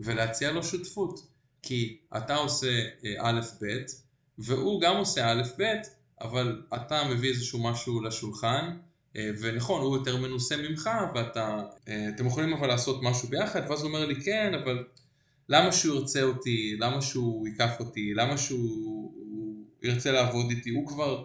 ולהציע 0.00 0.52
לו 0.52 0.62
שותפות, 0.62 1.20
כי 1.62 1.98
אתה 2.16 2.34
עושה 2.34 2.84
אה, 3.04 3.14
א' 3.18 3.40
ב', 3.62 3.66
והוא 4.38 4.80
גם 4.80 4.96
עושה 4.96 5.32
א' 5.32 5.42
ב', 5.58 5.64
אבל 6.22 6.62
אתה 6.74 7.04
מביא 7.10 7.30
איזשהו 7.30 7.62
משהו 7.62 8.00
לשולחן, 8.00 8.76
אה, 9.16 9.30
ונכון, 9.40 9.82
הוא 9.82 9.96
יותר 9.96 10.16
מנוסה 10.16 10.56
ממך, 10.56 10.90
ואתה, 11.14 11.62
אה, 11.88 12.08
אתם 12.08 12.26
יכולים 12.26 12.52
אבל 12.52 12.66
לעשות 12.66 13.02
משהו 13.02 13.28
ביחד, 13.28 13.60
ואז 13.68 13.80
הוא 13.80 13.88
אומר 13.88 14.06
לי, 14.06 14.24
כן, 14.24 14.52
אבל 14.62 14.84
למה 15.48 15.72
שהוא 15.72 15.96
ירצה 15.96 16.22
אותי, 16.22 16.76
למה 16.78 17.02
שהוא 17.02 17.48
ייקח 17.48 17.80
אותי, 17.80 18.14
למה 18.14 18.38
שהוא 18.38 19.12
ירצה 19.82 20.12
לעבוד 20.12 20.50
איתי, 20.50 20.70
הוא 20.70 20.86
כבר 20.86 21.24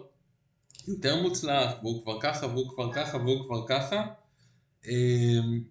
יותר 0.88 1.22
מוצלח, 1.22 1.72
והוא 1.82 2.02
כבר 2.02 2.20
ככה, 2.20 2.46
והוא 2.46 2.68
כבר 2.74 2.92
ככה, 2.92 3.18
והוא 3.18 3.44
כבר 3.46 3.66
ככה. 3.66 4.06
אמ, 4.88 5.62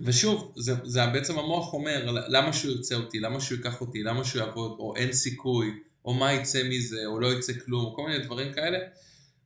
ושוב, 0.00 0.52
זה, 0.56 0.74
זה 0.84 1.06
בעצם 1.06 1.38
המוח 1.38 1.72
אומר, 1.72 2.10
למה 2.28 2.52
שהוא 2.52 2.72
ירצה 2.72 2.94
אותי, 2.94 3.20
למה 3.20 3.40
שהוא 3.40 3.58
ייקח 3.58 3.80
אותי, 3.80 4.02
למה 4.02 4.24
שהוא 4.24 4.42
יעבוד, 4.42 4.76
או 4.78 4.96
אין 4.96 5.12
סיכוי, 5.12 5.70
או 6.04 6.14
מה 6.14 6.32
יצא 6.32 6.68
מזה, 6.68 7.06
או 7.06 7.20
לא 7.20 7.32
יצא 7.32 7.52
כלום, 7.52 7.92
כל 7.96 8.06
מיני 8.06 8.24
דברים 8.24 8.52
כאלה. 8.52 8.78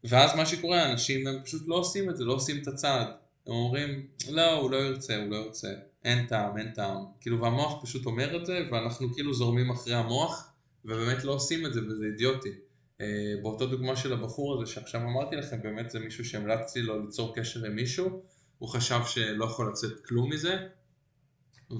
ואז 0.05 0.37
מה 0.37 0.47
שקורה, 0.47 0.93
אנשים 0.93 1.27
הם 1.27 1.37
פשוט 1.45 1.62
לא 1.67 1.75
עושים 1.75 2.11
את 2.11 2.17
זה, 2.17 2.25
לא 2.25 2.33
עושים 2.33 2.62
את 2.62 2.69
הצעד. 2.69 3.07
הם 3.47 3.53
אומרים, 3.53 4.07
לא, 4.31 4.53
הוא 4.53 4.71
לא 4.71 4.77
ירצה, 4.77 5.17
הוא 5.17 5.31
לא 5.31 5.37
ירצה, 5.37 5.69
אין 6.05 6.27
טעם, 6.27 6.59
אין 6.59 6.73
טעם. 6.75 6.97
כאילו, 7.21 7.41
והמוח 7.41 7.83
פשוט 7.83 8.07
אומר 8.07 8.37
את 8.37 8.47
זה, 8.47 8.61
ואנחנו 8.73 9.15
כאילו 9.15 9.35
זורמים 9.35 9.71
אחרי 9.71 9.95
המוח, 9.95 10.53
ובאמת 10.85 11.25
לא 11.25 11.33
עושים 11.33 11.67
את 11.67 11.73
זה, 11.73 11.81
וזה 11.87 12.05
אידיוטי. 12.05 12.53
אה, 13.00 13.07
באותו 13.43 13.67
דוגמה 13.67 13.97
של 13.97 14.12
הבחור 14.12 14.62
הזה 14.62 14.73
שעכשיו 14.73 15.00
אמרתי 15.00 15.37
לכם, 15.37 15.62
באמת 15.62 15.91
זה 15.91 15.99
מישהו 15.99 16.25
שהמלצתי 16.25 16.83
לו 16.83 17.05
ליצור 17.05 17.35
קשר 17.37 17.67
עם 17.67 17.77
מישהו, 17.77 18.23
הוא 18.59 18.69
חשב 18.69 19.00
שלא 19.07 19.45
יכול 19.45 19.69
לצאת 19.71 20.00
כלום 20.07 20.31
מזה, 20.31 20.57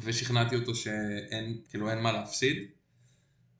ושכנעתי 0.02 0.56
אותו 0.56 0.75
שאין, 0.75 1.58
כאילו 1.68 1.90
אין 1.90 1.99
מה 1.99 2.12
להפסיד, 2.12 2.68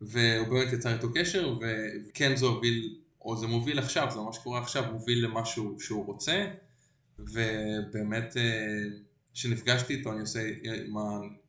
והוא 0.01 0.49
באמת 0.49 0.73
יצר 0.73 0.95
איתו 0.95 1.09
קשר, 1.15 1.55
וכן 1.61 2.37
זה 2.37 2.47
הוביל, 2.47 2.99
או 3.21 3.37
זה 3.37 3.47
מוביל 3.47 3.79
עכשיו, 3.79 4.09
זה 4.11 4.21
ממש 4.21 4.39
קורה 4.39 4.61
עכשיו, 4.61 4.93
מוביל 4.93 5.25
למשהו 5.25 5.77
שהוא 5.81 6.07
רוצה, 6.07 6.47
ובאמת 7.19 8.37
כשנפגשתי 9.35 9.93
אה, 9.93 9.99
איתו, 9.99 10.13
אני 10.13 10.21
עושה 10.21 10.41
עם 10.87 10.97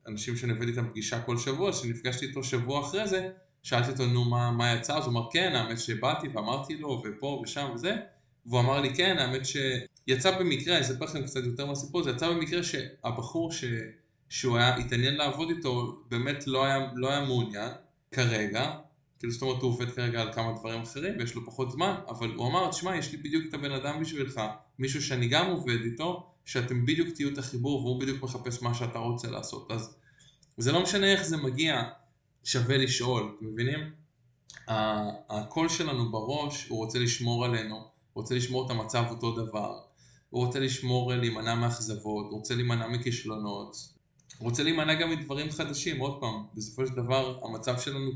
האנשים 0.06 0.36
שאני 0.36 0.52
עובד 0.52 0.68
איתם 0.68 0.88
פגישה 0.88 1.20
כל 1.20 1.38
שבוע, 1.38 1.72
כשנפגשתי 1.72 2.26
איתו 2.26 2.44
שבוע 2.44 2.80
אחרי 2.80 3.08
זה, 3.08 3.30
שאלתי 3.62 3.90
אותו 3.90 4.06
נו 4.06 4.24
מה, 4.24 4.50
מה 4.50 4.74
יצא, 4.74 4.98
אז 4.98 5.04
הוא 5.04 5.12
אמר 5.12 5.28
כן, 5.32 5.52
האמת 5.54 5.78
שבאתי 5.78 6.28
ואמרתי 6.28 6.76
לו 6.76 7.02
ופה 7.04 7.42
ושם 7.44 7.70
וזה, 7.74 7.96
והוא 8.46 8.60
אמר 8.60 8.80
לי 8.80 8.94
כן, 8.94 9.18
האמת 9.18 9.42
שיצא 9.46 10.38
במקרה, 10.38 10.76
אני 10.76 10.84
אספר 10.84 11.04
לכם 11.04 11.22
קצת 11.22 11.44
יותר 11.44 11.66
מהסיפור, 11.66 12.02
זה 12.02 12.10
יצא 12.10 12.30
במקרה 12.30 12.62
שהבחור 12.62 13.52
ש... 13.52 13.64
שהוא 14.28 14.56
היה 14.56 14.76
התעניין 14.76 15.14
לעבוד 15.14 15.50
איתו 15.50 16.02
באמת 16.08 16.46
לא 16.46 16.64
היה, 16.64 16.78
לא 16.94 17.10
היה 17.10 17.24
מעוניין 17.24 17.70
כרגע, 18.14 18.76
כאילו 19.18 19.32
זאת 19.32 19.42
אומרת 19.42 19.62
הוא 19.62 19.70
עובד 19.70 19.90
כרגע 19.90 20.20
על 20.20 20.32
כמה 20.32 20.52
דברים 20.58 20.82
אחרים 20.82 21.14
ויש 21.18 21.34
לו 21.34 21.46
פחות 21.46 21.70
זמן, 21.70 21.94
אבל 22.08 22.34
הוא 22.34 22.48
אמר, 22.48 22.70
תשמע 22.70 22.96
יש 22.96 23.12
לי 23.12 23.18
בדיוק 23.18 23.44
את 23.48 23.54
הבן 23.54 23.72
אדם 23.72 24.00
בשבילך, 24.00 24.40
מישהו 24.78 25.02
שאני 25.02 25.28
גם 25.28 25.46
עובד 25.46 25.80
איתו, 25.84 26.32
שאתם 26.44 26.86
בדיוק 26.86 27.08
תהיו 27.14 27.28
את 27.28 27.38
החיבור 27.38 27.84
והוא 27.84 28.00
בדיוק 28.00 28.22
מחפש 28.22 28.62
מה 28.62 28.74
שאתה 28.74 28.98
רוצה 28.98 29.30
לעשות, 29.30 29.70
אז 29.70 29.96
זה 30.56 30.72
לא 30.72 30.82
משנה 30.82 31.12
איך 31.12 31.22
זה 31.22 31.36
מגיע, 31.36 31.82
שווה 32.44 32.76
לשאול, 32.76 33.34
אתם 33.36 33.46
מבינים? 33.46 33.80
הקול 35.30 35.68
שלנו 35.68 36.10
בראש, 36.10 36.68
הוא 36.68 36.78
רוצה 36.78 36.98
לשמור 36.98 37.44
עלינו, 37.44 37.74
הוא 37.74 37.84
רוצה 38.22 38.34
לשמור 38.34 38.66
את 38.66 38.70
המצב 38.70 39.04
אותו 39.10 39.46
דבר, 39.46 39.80
הוא 40.30 40.46
רוצה 40.46 40.60
לשמור, 40.60 41.12
להימנע 41.12 41.54
מאכזבות, 41.54 42.26
הוא 42.30 42.38
רוצה 42.38 42.54
להימנע 42.54 42.86
מכישלונות, 42.86 43.76
רוצה 44.40 44.62
להימנע 44.62 44.94
גם 44.94 45.10
מדברים 45.10 45.50
חדשים, 45.50 46.00
עוד 46.00 46.20
פעם, 46.20 46.44
בסופו 46.54 46.86
של 46.86 46.94
דבר 46.94 47.40
המצב 47.44 47.78
שלנו 47.78 48.10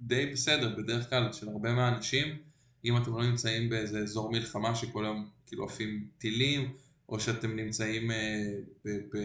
די 0.00 0.26
בסדר, 0.26 0.74
בדרך 0.78 1.10
כלל 1.10 1.32
של 1.32 1.48
הרבה 1.48 1.72
מהאנשים, 1.72 2.36
אם 2.84 2.96
אתם 2.96 3.16
לא 3.16 3.26
נמצאים 3.26 3.70
באיזה 3.70 3.98
אזור 3.98 4.32
מלחמה 4.32 4.74
שכל 4.74 5.04
היום 5.04 5.28
כאילו 5.46 5.64
עפים 5.64 6.06
טילים, 6.18 6.72
או 7.08 7.20
שאתם 7.20 7.56
נמצאים 7.56 8.10
אה, 8.10 8.42
ב... 8.84 8.88
ב 8.88 9.18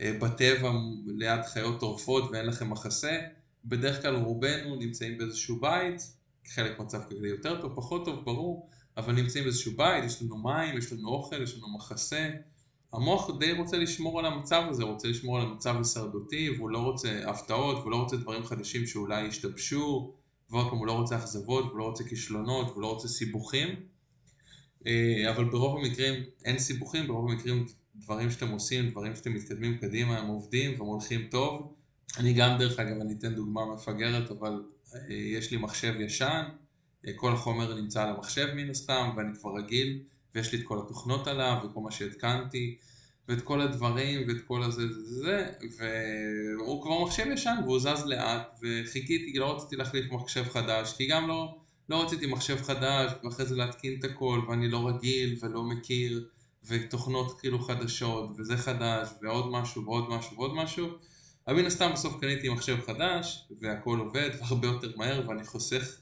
אה, 0.00 0.12
בטבע 0.20 0.72
ליד 1.06 1.42
חיות 1.42 1.80
טורפות 1.80 2.30
ואין 2.30 2.46
לכם 2.46 2.70
מחסה, 2.70 3.20
בדרך 3.64 4.02
כלל 4.02 4.16
רובנו 4.16 4.76
נמצאים 4.76 5.18
באיזשהו 5.18 5.60
בית, 5.60 6.00
חלק 6.46 6.78
מצב 6.78 7.02
כלכלי 7.08 7.28
יותר 7.28 7.60
טוב, 7.60 7.72
פחות 7.76 8.04
טוב, 8.04 8.24
ברור, 8.24 8.68
אבל 8.96 9.12
נמצאים 9.12 9.44
באיזשהו 9.44 9.72
בית, 9.76 10.04
יש 10.04 10.22
לנו 10.22 10.36
מים, 10.36 10.78
יש 10.78 10.92
לנו 10.92 11.08
אוכל, 11.08 11.42
יש 11.42 11.56
לנו 11.56 11.74
מחסה. 11.76 12.30
המוח 12.94 13.30
די 13.38 13.52
רוצה 13.52 13.76
לשמור 13.76 14.18
על 14.18 14.26
המצב 14.26 14.62
הזה, 14.68 14.84
רוצה 14.84 15.08
לשמור 15.08 15.40
על 15.40 15.46
המצב 15.46 15.76
הישרדותי, 15.76 16.50
והוא 16.56 16.70
לא 16.70 16.78
רוצה 16.78 17.30
הפתעות, 17.30 17.76
והוא 17.76 17.90
לא 17.90 17.96
רוצה 17.96 18.16
דברים 18.16 18.44
חדשים 18.44 18.86
שאולי 18.86 19.26
ישתבשו, 19.26 20.14
ועוד 20.50 20.68
פעם 20.70 20.78
הוא 20.78 20.86
לא 20.86 20.92
רוצה 20.92 21.16
אכזבות, 21.16 21.64
והוא 21.64 21.78
לא 21.78 21.84
רוצה 21.84 22.04
כישלונות, 22.04 22.70
והוא 22.70 22.82
לא 22.82 22.86
רוצה 22.86 23.08
סיבוכים. 23.08 23.68
אה, 24.86 25.30
אבל 25.30 25.44
ברוב 25.44 25.78
המקרים 25.78 26.24
אין 26.44 26.58
סיבוכים, 26.58 27.06
ברוב 27.06 27.30
המקרים 27.30 27.66
דברים 27.96 28.30
שאתם 28.30 28.50
עושים, 28.50 28.90
דברים 28.90 29.16
שאתם 29.16 29.34
מתקדמים 29.34 29.78
קדימה, 29.78 30.18
הם 30.18 30.26
עובדים 30.26 30.70
והם 30.70 30.88
הולכים 30.88 31.26
טוב. 31.30 31.74
אני 32.18 32.32
גם 32.32 32.58
דרך 32.58 32.78
אגב, 32.78 33.00
אני 33.00 33.14
אתן 33.18 33.34
דוגמה 33.34 33.74
מפגרת, 33.74 34.30
אבל 34.30 34.62
אה, 34.94 35.14
יש 35.14 35.50
לי 35.50 35.56
מחשב 35.56 35.94
ישן, 36.00 36.44
אה, 37.06 37.12
כל 37.16 37.32
החומר 37.32 37.74
נמצא 37.80 38.02
על 38.02 38.08
המחשב 38.08 38.46
מן 38.54 38.70
הסתם, 38.70 39.10
ואני 39.16 39.34
כבר 39.40 39.50
רגיל, 39.56 40.02
ויש 40.34 40.52
לי 40.52 40.58
את 40.58 40.64
כל 40.64 40.78
התוכנות 40.78 41.26
עליו, 41.26 41.56
וכל 41.64 41.80
מה 41.80 41.90
שהתקנתי, 41.90 42.76
ואת 43.28 43.42
כל 43.42 43.60
הדברים, 43.60 44.28
ואת 44.28 44.40
כל 44.46 44.62
הזה, 44.62 44.82
זה, 44.92 45.46
זה, 45.68 46.56
והוא 46.58 46.82
כבר 46.82 47.04
מחשב 47.04 47.24
ישן, 47.32 47.56
והוא 47.64 47.78
זז 47.78 48.06
לאט, 48.06 48.58
וחיכיתי, 48.62 49.32
לא 49.38 49.56
רציתי 49.56 49.76
להחליף 49.76 50.12
מחשב 50.12 50.44
חדש, 50.52 50.94
כי 50.96 51.06
גם 51.06 51.28
לא, 51.28 51.56
לא 51.88 52.02
רציתי 52.02 52.26
מחשב 52.26 52.62
חדש, 52.62 53.12
ואחרי 53.24 53.46
זה 53.46 53.56
להתקין 53.56 53.96
את 53.98 54.04
הכל, 54.04 54.40
ואני 54.48 54.68
לא 54.68 54.88
רגיל, 54.88 55.38
ולא 55.42 55.62
מכיר, 55.62 56.28
ותוכנות 56.66 57.40
כאילו 57.40 57.58
חדשות, 57.58 58.30
וזה 58.38 58.56
חדש, 58.56 59.08
ועוד 59.22 59.50
משהו, 59.50 59.84
ועוד 59.84 60.10
משהו, 60.10 60.36
ועוד 60.36 60.54
משהו. 60.54 60.88
אבל 61.48 61.56
מן 61.56 61.66
הסתם 61.66 61.90
בסוף 61.92 62.20
קניתי 62.20 62.48
מחשב 62.48 62.76
חדש, 62.86 63.48
והכל 63.60 63.98
עובד 63.98 64.30
הרבה 64.48 64.66
יותר 64.66 64.92
מהר, 64.96 65.28
ואני 65.28 65.44
חוסך 65.44 65.96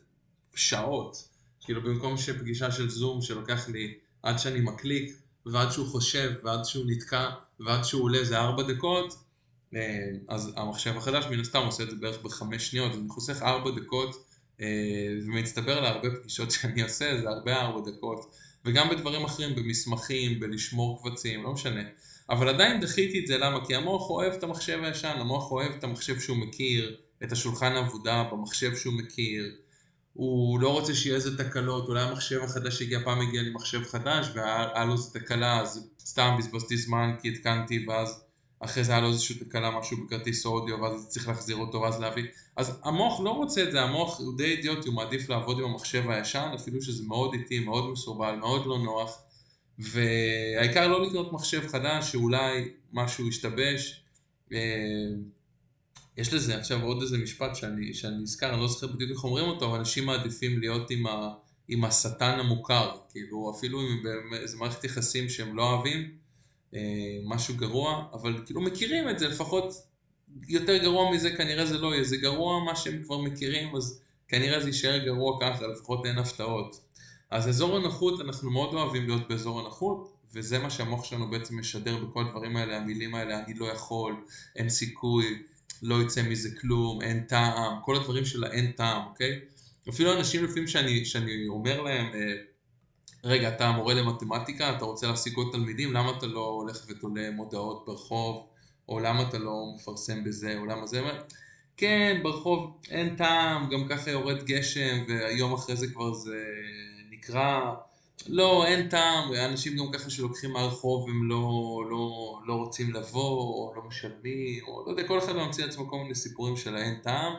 שעות. 0.54 1.28
כאילו 1.60 1.82
במקום 1.82 2.16
שפגישה 2.16 2.70
של 2.70 2.90
זום 2.90 3.22
שלוקח 3.22 3.68
לי 3.68 3.94
עד 4.22 4.38
שאני 4.38 4.60
מקליק, 4.60 5.16
ועד 5.46 5.70
שהוא 5.70 5.86
חושב, 5.86 6.32
ועד 6.44 6.64
שהוא 6.64 6.84
נתקע, 6.88 7.30
ועד 7.60 7.84
שהוא 7.84 8.02
עולה 8.02 8.24
זה 8.24 8.38
ארבע 8.38 8.62
דקות, 8.62 9.14
אה, 9.74 10.08
אז 10.28 10.52
המחשב 10.56 10.96
החדש 10.96 11.24
מן 11.30 11.40
הסתם 11.40 11.58
עושה 11.58 11.82
את 11.82 11.90
זה 11.90 11.96
בערך 11.96 12.22
בחמש 12.22 12.70
שניות, 12.70 12.92
אני 12.94 13.08
חוסך 13.08 13.42
ארבע 13.42 13.70
דקות, 13.80 14.26
אה, 14.60 14.66
ומצטבר 15.26 15.80
להרבה 15.80 16.08
פגישות 16.20 16.50
שאני 16.54 16.82
עושה, 16.82 17.20
זה 17.20 17.28
הרבה 17.28 17.56
ארבע 17.60 17.90
דקות. 17.90 18.34
וגם 18.64 18.88
בדברים 18.88 19.24
אחרים, 19.24 19.54
במסמכים, 19.54 20.40
בלשמור 20.40 21.02
קבצים, 21.02 21.42
לא 21.42 21.52
משנה. 21.52 21.82
אבל 22.30 22.48
עדיין 22.48 22.80
דחיתי 22.80 23.20
את 23.20 23.26
זה, 23.26 23.38
למה? 23.38 23.66
כי 23.66 23.74
המוח 23.74 24.10
אוהב 24.10 24.32
את 24.32 24.42
המחשב 24.42 24.80
הישן, 24.82 25.16
המוח 25.16 25.50
אוהב 25.50 25.72
את 25.72 25.84
המחשב 25.84 26.20
שהוא 26.20 26.36
מכיר, 26.36 26.96
את 27.24 27.32
השולחן 27.32 27.72
העבודה 27.72 28.24
במחשב 28.32 28.76
שהוא 28.76 28.94
מכיר, 28.94 29.56
הוא 30.12 30.60
לא 30.60 30.68
רוצה 30.68 30.94
שיהיה 30.94 31.16
איזה 31.16 31.44
תקלות, 31.44 31.88
אולי 31.88 32.02
המחשב 32.02 32.40
החדש 32.42 32.78
שהגיע 32.78 33.00
פעם 33.04 33.20
הגיע 33.20 33.42
לי 33.42 33.50
מחשב 33.50 33.84
חדש 33.84 34.26
והיה 34.34 34.84
לו 34.84 34.92
איזה 34.92 35.20
תקלה, 35.20 35.60
אז 35.60 35.88
סתם 36.00 36.34
בזבזתי 36.38 36.76
זמן 36.76 37.10
כי 37.22 37.28
התקנתי 37.28 37.86
ואז 37.88 38.20
אחרי 38.60 38.84
זה 38.84 38.92
היה 38.92 39.00
לו 39.00 39.08
איזושהי 39.08 39.38
תקלה, 39.38 39.70
משהו 39.78 39.96
בכרטיס 40.06 40.46
אודיו 40.46 40.80
ואז 40.80 41.08
צריך 41.08 41.28
להחזיר 41.28 41.56
אותו 41.56 41.80
ואז 41.80 42.00
להביא, 42.00 42.24
אז 42.56 42.80
המוח 42.84 43.20
לא 43.20 43.30
רוצה 43.30 43.62
את 43.62 43.72
זה, 43.72 43.82
המוח 43.82 44.20
הוא 44.20 44.36
די 44.36 44.44
אידיוטי, 44.44 44.88
הוא 44.88 44.96
מעדיף 44.96 45.28
לעבוד 45.28 45.58
עם 45.58 45.64
המחשב 45.64 46.10
הישן, 46.10 46.50
אפילו 46.54 46.82
שזה 46.82 47.04
מאוד 47.06 47.34
איטי, 47.34 47.58
מאוד 47.58 47.90
מסורבל, 47.90 48.34
מאוד 48.34 48.66
לא 48.66 48.78
נוח 48.78 49.18
והעיקר 49.78 50.88
לא 50.88 51.06
לקנות 51.06 51.32
מחשב 51.32 51.68
חדש 51.68 52.12
שאולי 52.12 52.68
משהו 52.92 53.28
ישתבש. 53.28 54.04
יש 56.16 56.32
לזה 56.32 56.58
עכשיו 56.58 56.82
עוד 56.82 57.02
איזה 57.02 57.18
משפט 57.18 57.56
שאני, 57.56 57.94
שאני 57.94 58.16
נזכר, 58.16 58.52
אני 58.52 58.60
לא 58.60 58.68
זוכר 58.68 58.86
בדיוק 58.86 59.10
איך 59.10 59.24
אומרים 59.24 59.44
אותו, 59.44 59.66
אבל 59.70 59.78
אנשים 59.78 60.06
מעדיפים 60.06 60.60
להיות 60.60 60.90
עם, 60.90 61.06
ה, 61.06 61.34
עם 61.68 61.84
השטן 61.84 62.38
המוכר, 62.38 62.96
כאילו 63.10 63.52
אפילו 63.56 63.80
אם 63.80 64.02
זה 64.44 64.56
מערכת 64.56 64.84
יחסים 64.84 65.28
שהם 65.28 65.56
לא 65.56 65.62
אוהבים, 65.62 66.10
אה, 66.74 66.80
משהו 67.24 67.56
גרוע, 67.56 68.04
אבל 68.12 68.42
כאילו 68.46 68.60
מכירים 68.60 69.08
את 69.08 69.18
זה, 69.18 69.28
לפחות 69.28 69.74
יותר 70.48 70.76
גרוע 70.76 71.12
מזה 71.14 71.30
כנראה 71.30 71.66
זה 71.66 71.78
לא 71.78 71.94
יהיה, 71.94 72.04
זה 72.04 72.16
גרוע 72.16 72.64
מה 72.64 72.76
שהם 72.76 73.02
כבר 73.04 73.18
מכירים, 73.18 73.76
אז 73.76 74.00
כנראה 74.28 74.60
זה 74.60 74.66
יישאר 74.66 74.98
גרוע 75.04 75.38
ככה, 75.40 75.66
לפחות 75.66 76.06
אין 76.06 76.18
הפתעות. 76.18 76.80
אז 77.30 77.48
אזור 77.48 77.76
הנוחות, 77.76 78.20
אנחנו 78.20 78.50
מאוד 78.50 78.74
אוהבים 78.74 79.06
להיות 79.06 79.28
באזור 79.28 79.60
הנוחות, 79.60 80.12
וזה 80.34 80.58
מה 80.58 80.70
שהמוח 80.70 81.04
שלנו 81.04 81.30
בעצם 81.30 81.58
משדר 81.58 82.04
בכל 82.04 82.24
הדברים 82.26 82.56
האלה, 82.56 82.76
המילים 82.76 83.14
האלה, 83.14 83.44
אני 83.44 83.54
לא 83.54 83.66
יכול, 83.66 84.16
אין 84.56 84.68
סיכוי, 84.68 85.42
לא 85.82 86.02
יצא 86.02 86.22
מזה 86.22 86.48
כלום, 86.60 87.02
אין 87.02 87.20
טעם, 87.20 87.80
כל 87.84 87.96
הדברים 87.96 88.24
של 88.24 88.44
האין 88.44 88.72
טעם, 88.72 89.06
אוקיי? 89.06 89.40
אפילו 89.88 90.12
אנשים 90.12 90.44
לפעמים 90.44 90.66
שאני, 90.66 91.04
שאני 91.04 91.48
אומר 91.48 91.82
להם, 91.82 92.06
אה, 92.14 92.34
רגע, 93.24 93.48
אתה 93.48 93.70
מורה 93.70 93.94
למתמטיקה, 93.94 94.76
אתה 94.76 94.84
רוצה 94.84 95.06
להשיג 95.06 95.36
עוד 95.36 95.48
תלמידים, 95.52 95.92
למה 95.92 96.10
אתה 96.18 96.26
לא 96.26 96.46
הולך 96.46 96.84
ותולה 96.88 97.30
מודעות 97.30 97.84
ברחוב, 97.86 98.46
או 98.88 99.00
למה 99.00 99.28
אתה 99.28 99.38
לא 99.38 99.72
מפרסם 99.76 100.24
בזה, 100.24 100.58
או 100.58 100.66
למה 100.66 100.86
זה, 100.86 101.02
כן, 101.76 102.20
ברחוב 102.22 102.80
אין 102.90 103.16
טעם, 103.16 103.68
גם 103.70 103.88
ככה 103.88 104.10
יורד 104.10 104.42
גשם, 104.42 105.04
והיום 105.08 105.52
אחרי 105.52 105.76
זה 105.76 105.86
כבר 105.86 106.14
זה 106.14 106.44
נקרע. 107.10 107.74
לא, 108.28 108.66
אין 108.66 108.88
טעם, 108.88 109.32
אנשים 109.32 109.76
גם 109.76 109.92
ככה 109.92 110.10
שלוקחים 110.10 110.50
מהרחוב 110.52 111.08
הם 111.08 111.28
לא, 111.28 111.82
לא, 111.90 112.38
לא 112.46 112.54
רוצים 112.54 112.94
לבוא, 112.94 113.38
או 113.38 113.72
לא 113.76 113.82
משלמים, 113.82 114.64
או 114.64 114.84
לא 114.86 114.90
יודע, 114.90 115.08
כל 115.08 115.18
אחד 115.18 115.32
ממציא 115.36 115.64
לעצמו 115.64 115.88
כל 115.88 115.96
מיני 115.96 116.14
סיפורים 116.14 116.56
של 116.56 116.76
האין 116.76 116.94
טעם. 117.02 117.32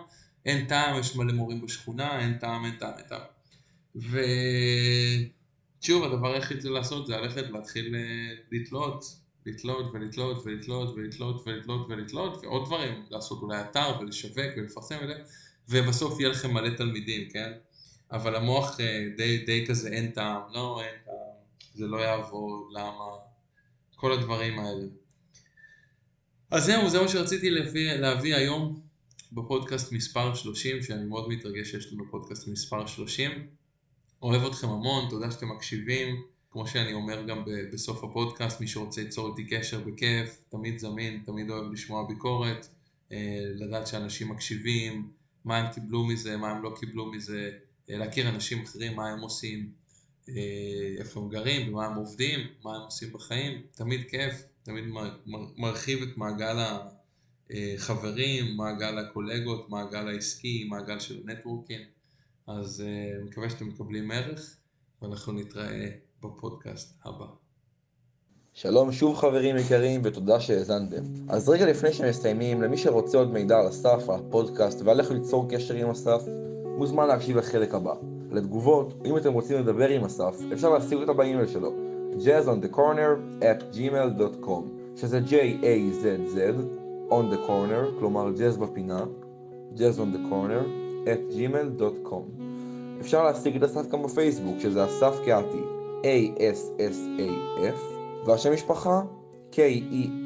אין 0.45 0.65
טעם, 0.65 0.99
יש 0.99 1.15
מלא 1.15 1.33
מורים 1.33 1.61
בשכונה, 1.61 2.19
אין 2.19 2.37
טעם, 2.37 2.65
אין 2.65 2.75
טעם, 2.75 2.93
אין 2.97 3.05
טעם. 3.07 3.21
ושוב, 5.79 6.03
הדבר 6.03 6.33
היחיד 6.33 6.61
זה 6.61 6.69
לעשות 6.69 7.07
זה 7.07 7.17
ללכת 7.17 7.49
להתחיל 7.51 7.95
אה, 7.95 8.33
לתלות, 8.51 9.05
לתלות 9.45 9.91
ולתלות 9.93 10.45
ולתלות 10.45 10.95
ולתלות 10.95 11.43
ולתלות 11.47 11.87
ולתלות, 11.89 12.43
ועוד 12.43 12.65
דברים, 12.65 13.03
לעשות 13.09 13.41
אולי 13.41 13.61
אתר 13.61 13.99
ולשווק 14.01 14.45
ולפרסם 14.57 14.95
וזה, 15.03 15.13
ובסוף 15.69 16.19
יהיה 16.19 16.29
לכם 16.29 16.53
מלא 16.53 16.69
תלמידים, 16.77 17.29
כן? 17.29 17.51
אבל 18.13 18.35
המוח 18.35 18.79
אה, 18.79 19.07
די, 19.17 19.37
די 19.45 19.65
כזה 19.67 19.89
אין 19.89 20.11
טעם, 20.11 20.41
לא 20.53 20.81
אין 20.81 20.95
טעם, 21.05 21.13
זה 21.73 21.87
לא 21.87 21.97
יעבוד, 21.97 22.67
למה, 22.71 23.03
כל 23.95 24.11
הדברים 24.11 24.59
האלה. 24.59 24.85
אז 26.51 26.65
זהו, 26.65 26.89
זה 26.89 27.01
מה 27.01 27.07
שרציתי 27.07 27.49
להביא, 27.49 27.93
להביא 27.93 28.35
היום 28.35 28.81
בפודקאסט 29.31 29.91
מספר 29.91 30.33
30, 30.33 30.81
שאני 30.81 31.05
מאוד 31.05 31.29
מתרגש 31.29 31.71
שיש 31.71 31.93
לנו 31.93 32.03
פודקאסט 32.11 32.47
מספר 32.47 32.85
30. 32.85 33.31
אוהב 34.21 34.45
אתכם 34.45 34.69
המון, 34.69 35.09
תודה 35.09 35.31
שאתם 35.31 35.49
מקשיבים. 35.49 36.23
כמו 36.53 36.67
שאני 36.67 36.93
אומר 36.93 37.23
גם 37.27 37.43
בסוף 37.73 38.03
הפודקאסט, 38.03 38.61
מי 38.61 38.67
שרוצה 38.67 39.01
ליצור 39.01 39.29
איתי 39.29 39.55
קשר 39.55 39.79
בכיף, 39.79 40.41
תמיד 40.49 40.79
זמין, 40.79 41.23
תמיד 41.25 41.49
אוהב 41.49 41.71
לשמוע 41.71 42.07
ביקורת, 42.07 42.67
אה, 43.11 43.17
לדעת 43.55 43.87
שאנשים 43.87 44.29
מקשיבים, 44.29 45.11
מה 45.45 45.57
הם 45.57 45.73
קיבלו 45.73 46.05
מזה, 46.05 46.37
מה 46.37 46.51
הם 46.51 46.63
לא 46.63 46.75
קיבלו 46.79 47.11
מזה, 47.11 47.51
להכיר 47.89 48.29
אנשים 48.29 48.63
אחרים, 48.63 48.95
מה 48.95 49.09
הם 49.09 49.19
עושים, 49.19 49.71
אה, 50.29 50.33
איפה 50.97 51.19
הם 51.19 51.29
גרים, 51.29 51.71
במה 51.71 51.85
הם 51.85 51.95
עובדים, 51.95 52.39
מה 52.63 52.75
הם 52.75 52.81
עושים 52.81 53.13
בחיים, 53.13 53.61
תמיד 53.75 54.01
כיף, 54.09 54.43
תמיד 54.63 54.83
מרחיב 55.57 56.01
את 56.01 56.17
מעגל 56.17 56.57
החברים, 57.49 58.57
מעגל 58.57 58.99
הקולגות, 58.99 59.69
מעגל 59.69 60.07
העסקי, 60.07 60.63
מעגל 60.63 60.99
של 60.99 61.21
נטוורקינג, 61.25 61.81
אז 62.47 62.83
אני 63.15 63.23
מקווה 63.23 63.49
שאתם 63.49 63.67
מקבלים 63.67 64.11
ערך, 64.11 64.55
ואנחנו 65.01 65.33
נתראה 65.33 65.89
בפודקאסט 66.23 66.93
הבא. 67.05 67.25
שלום 68.53 68.91
שוב 68.91 69.17
חברים 69.17 69.57
יקרים 69.57 70.01
ותודה 70.03 70.39
שהאזנתם. 70.39 71.03
אז 71.29 71.49
רגע 71.49 71.65
לפני 71.65 71.93
שמסיימים, 71.93 72.61
למי 72.61 72.77
שרוצה 72.77 73.17
עוד 73.17 73.33
מידע 73.33 73.59
על 73.59 73.69
אסף, 73.69 74.09
הפודקאסט 74.09 74.81
ועל 74.81 74.99
איך 74.99 75.11
ליצור 75.11 75.47
קשר 75.51 75.73
עם 75.73 75.89
אסף, 75.89 76.21
מוזמן 76.77 77.07
להקשיב 77.07 77.37
לחלק 77.37 77.73
הבא. 77.73 77.93
לתגובות, 78.31 78.93
אם 79.05 79.17
אתם 79.17 79.33
רוצים 79.33 79.57
לדבר 79.57 79.89
עם 79.89 80.03
אסף, 80.03 80.39
אפשר 80.53 80.69
להשיג 80.69 80.97
אותה 80.97 81.13
באימייל 81.13 81.47
שלו, 81.47 81.71
jazzonthecorner 82.19 83.41
at 83.41 83.75
gmail.com, 83.75 84.63
שזה 84.95 85.19
J-A-Z-Z, 85.27 86.37
on 87.09 87.33
the 87.33 87.47
corner, 87.47 87.99
כלומר 87.99 88.31
jazz 88.37 88.59
בפינה, 88.59 89.03
jazzonthecorner 89.75 90.65
at 91.05 91.35
gmail.com. 91.35 92.41
אפשר 93.01 93.23
להשיג 93.23 93.55
את 93.55 93.63
אסף 93.63 93.89
גם 93.89 94.03
בפייסבוק, 94.03 94.59
שזה 94.59 94.85
אסף 94.85 95.19
קהתי, 95.25 95.61
A-S-S-A-F, 96.01 97.79
והשם 98.25 98.53
משפחה 98.53 99.01
K-E-H-A-T-I. 99.51 100.23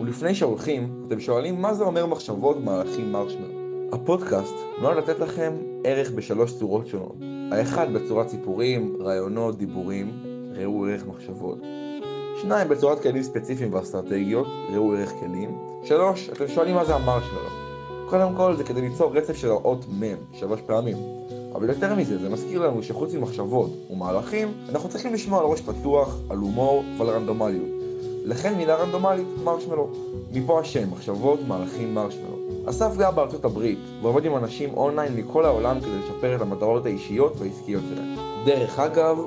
ולפני 0.00 0.34
שהולכים, 0.34 1.04
אתם 1.06 1.20
שואלים 1.20 1.62
מה 1.62 1.74
זה 1.74 1.84
אומר 1.84 2.06
מחשבות 2.06 2.56
מהלכים 2.64 3.12
מרשמלו. 3.12 3.53
הפודקאסט 3.92 4.54
נועד 4.80 4.96
לתת 4.96 5.18
לכם 5.18 5.52
ערך 5.84 6.10
בשלוש 6.10 6.58
צורות 6.58 6.86
שונות. 6.86 7.16
האחד 7.52 7.92
בצורת 7.92 8.28
סיפורים, 8.28 8.96
רעיונות, 9.00 9.58
דיבורים, 9.58 10.22
ראו 10.56 10.86
ערך 10.86 11.06
מחשבות. 11.06 11.58
שניים 12.42 12.68
בצורת 12.68 13.02
כלים 13.02 13.22
ספציפיים 13.22 13.74
ואסטרטגיות, 13.74 14.46
ראו 14.72 14.94
ערך 14.94 15.12
כלים. 15.20 15.58
שלוש, 15.84 16.28
אתם 16.28 16.48
שואלים 16.48 16.74
מה 16.74 16.84
זה 16.84 16.94
המרשמלו. 16.94 17.48
קודם 18.08 18.34
כל 18.36 18.56
זה 18.56 18.64
כדי 18.64 18.80
ליצור 18.80 19.16
רצף 19.16 19.36
של 19.36 19.50
האות 19.50 19.84
מ' 19.88 20.02
שלוש 20.32 20.60
פעמים. 20.66 20.96
אבל 21.54 21.68
יותר 21.68 21.94
מזה, 21.94 22.18
זה 22.18 22.28
מזכיר 22.28 22.66
לנו 22.66 22.82
שחוץ 22.82 23.14
ממחשבות 23.14 23.70
ומהלכים, 23.90 24.52
אנחנו 24.68 24.88
צריכים 24.88 25.14
לשמוע 25.14 25.40
על 25.40 25.46
ראש 25.46 25.60
פתוח, 25.60 26.18
על 26.30 26.36
הומור 26.38 26.84
ועל 26.98 27.08
רנדומליות. 27.08 27.73
לכן 28.24 28.54
מילה 28.54 28.74
רנדומלית, 28.74 29.26
מרשמלו. 29.44 29.88
מפה 30.32 30.60
השם, 30.60 30.90
מחשבות, 30.90 31.40
מהלכים, 31.48 31.94
מרשמלו. 31.94 32.38
אסף 32.66 32.96
גר 32.96 33.10
בארצות 33.10 33.44
הברית, 33.44 33.78
ועובד 34.02 34.24
עם 34.24 34.36
אנשים 34.36 34.74
אונליין 34.74 35.16
מכל 35.16 35.44
העולם 35.44 35.80
כדי 35.80 35.98
לשפר 35.98 36.36
את 36.36 36.40
המטרות 36.40 36.86
האישיות 36.86 37.32
והעסקיות 37.38 37.82
שלהם. 37.94 38.16
דרך 38.44 38.78
אגב, 38.78 39.18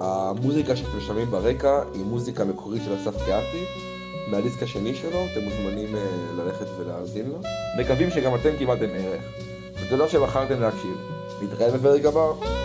המוזיקה 0.00 0.76
שאתם 0.76 1.00
שומעים 1.00 1.26
ברקע 1.30 1.82
היא 1.94 2.04
מוזיקה 2.04 2.44
מקורית 2.44 2.82
של 2.84 2.94
אסף 2.94 3.16
קהתי, 3.26 3.64
מהדיסק 4.30 4.62
השני 4.62 4.94
שלו, 4.94 5.18
אתם 5.32 5.44
מוזמנים 5.44 5.94
uh, 5.94 5.98
ללכת 6.36 6.66
ולהאזין 6.78 7.30
לו. 7.30 7.38
מקווים 7.78 8.10
שגם 8.10 8.34
אתם 8.34 8.50
קיבלתם 8.58 8.88
ערך, 8.94 9.22
ותודה 9.82 10.08
שבחרתם 10.08 10.60
להקשיב. 10.60 10.96
נתראה 11.42 11.70
בפרק 11.70 12.04
הבא. 12.04 12.63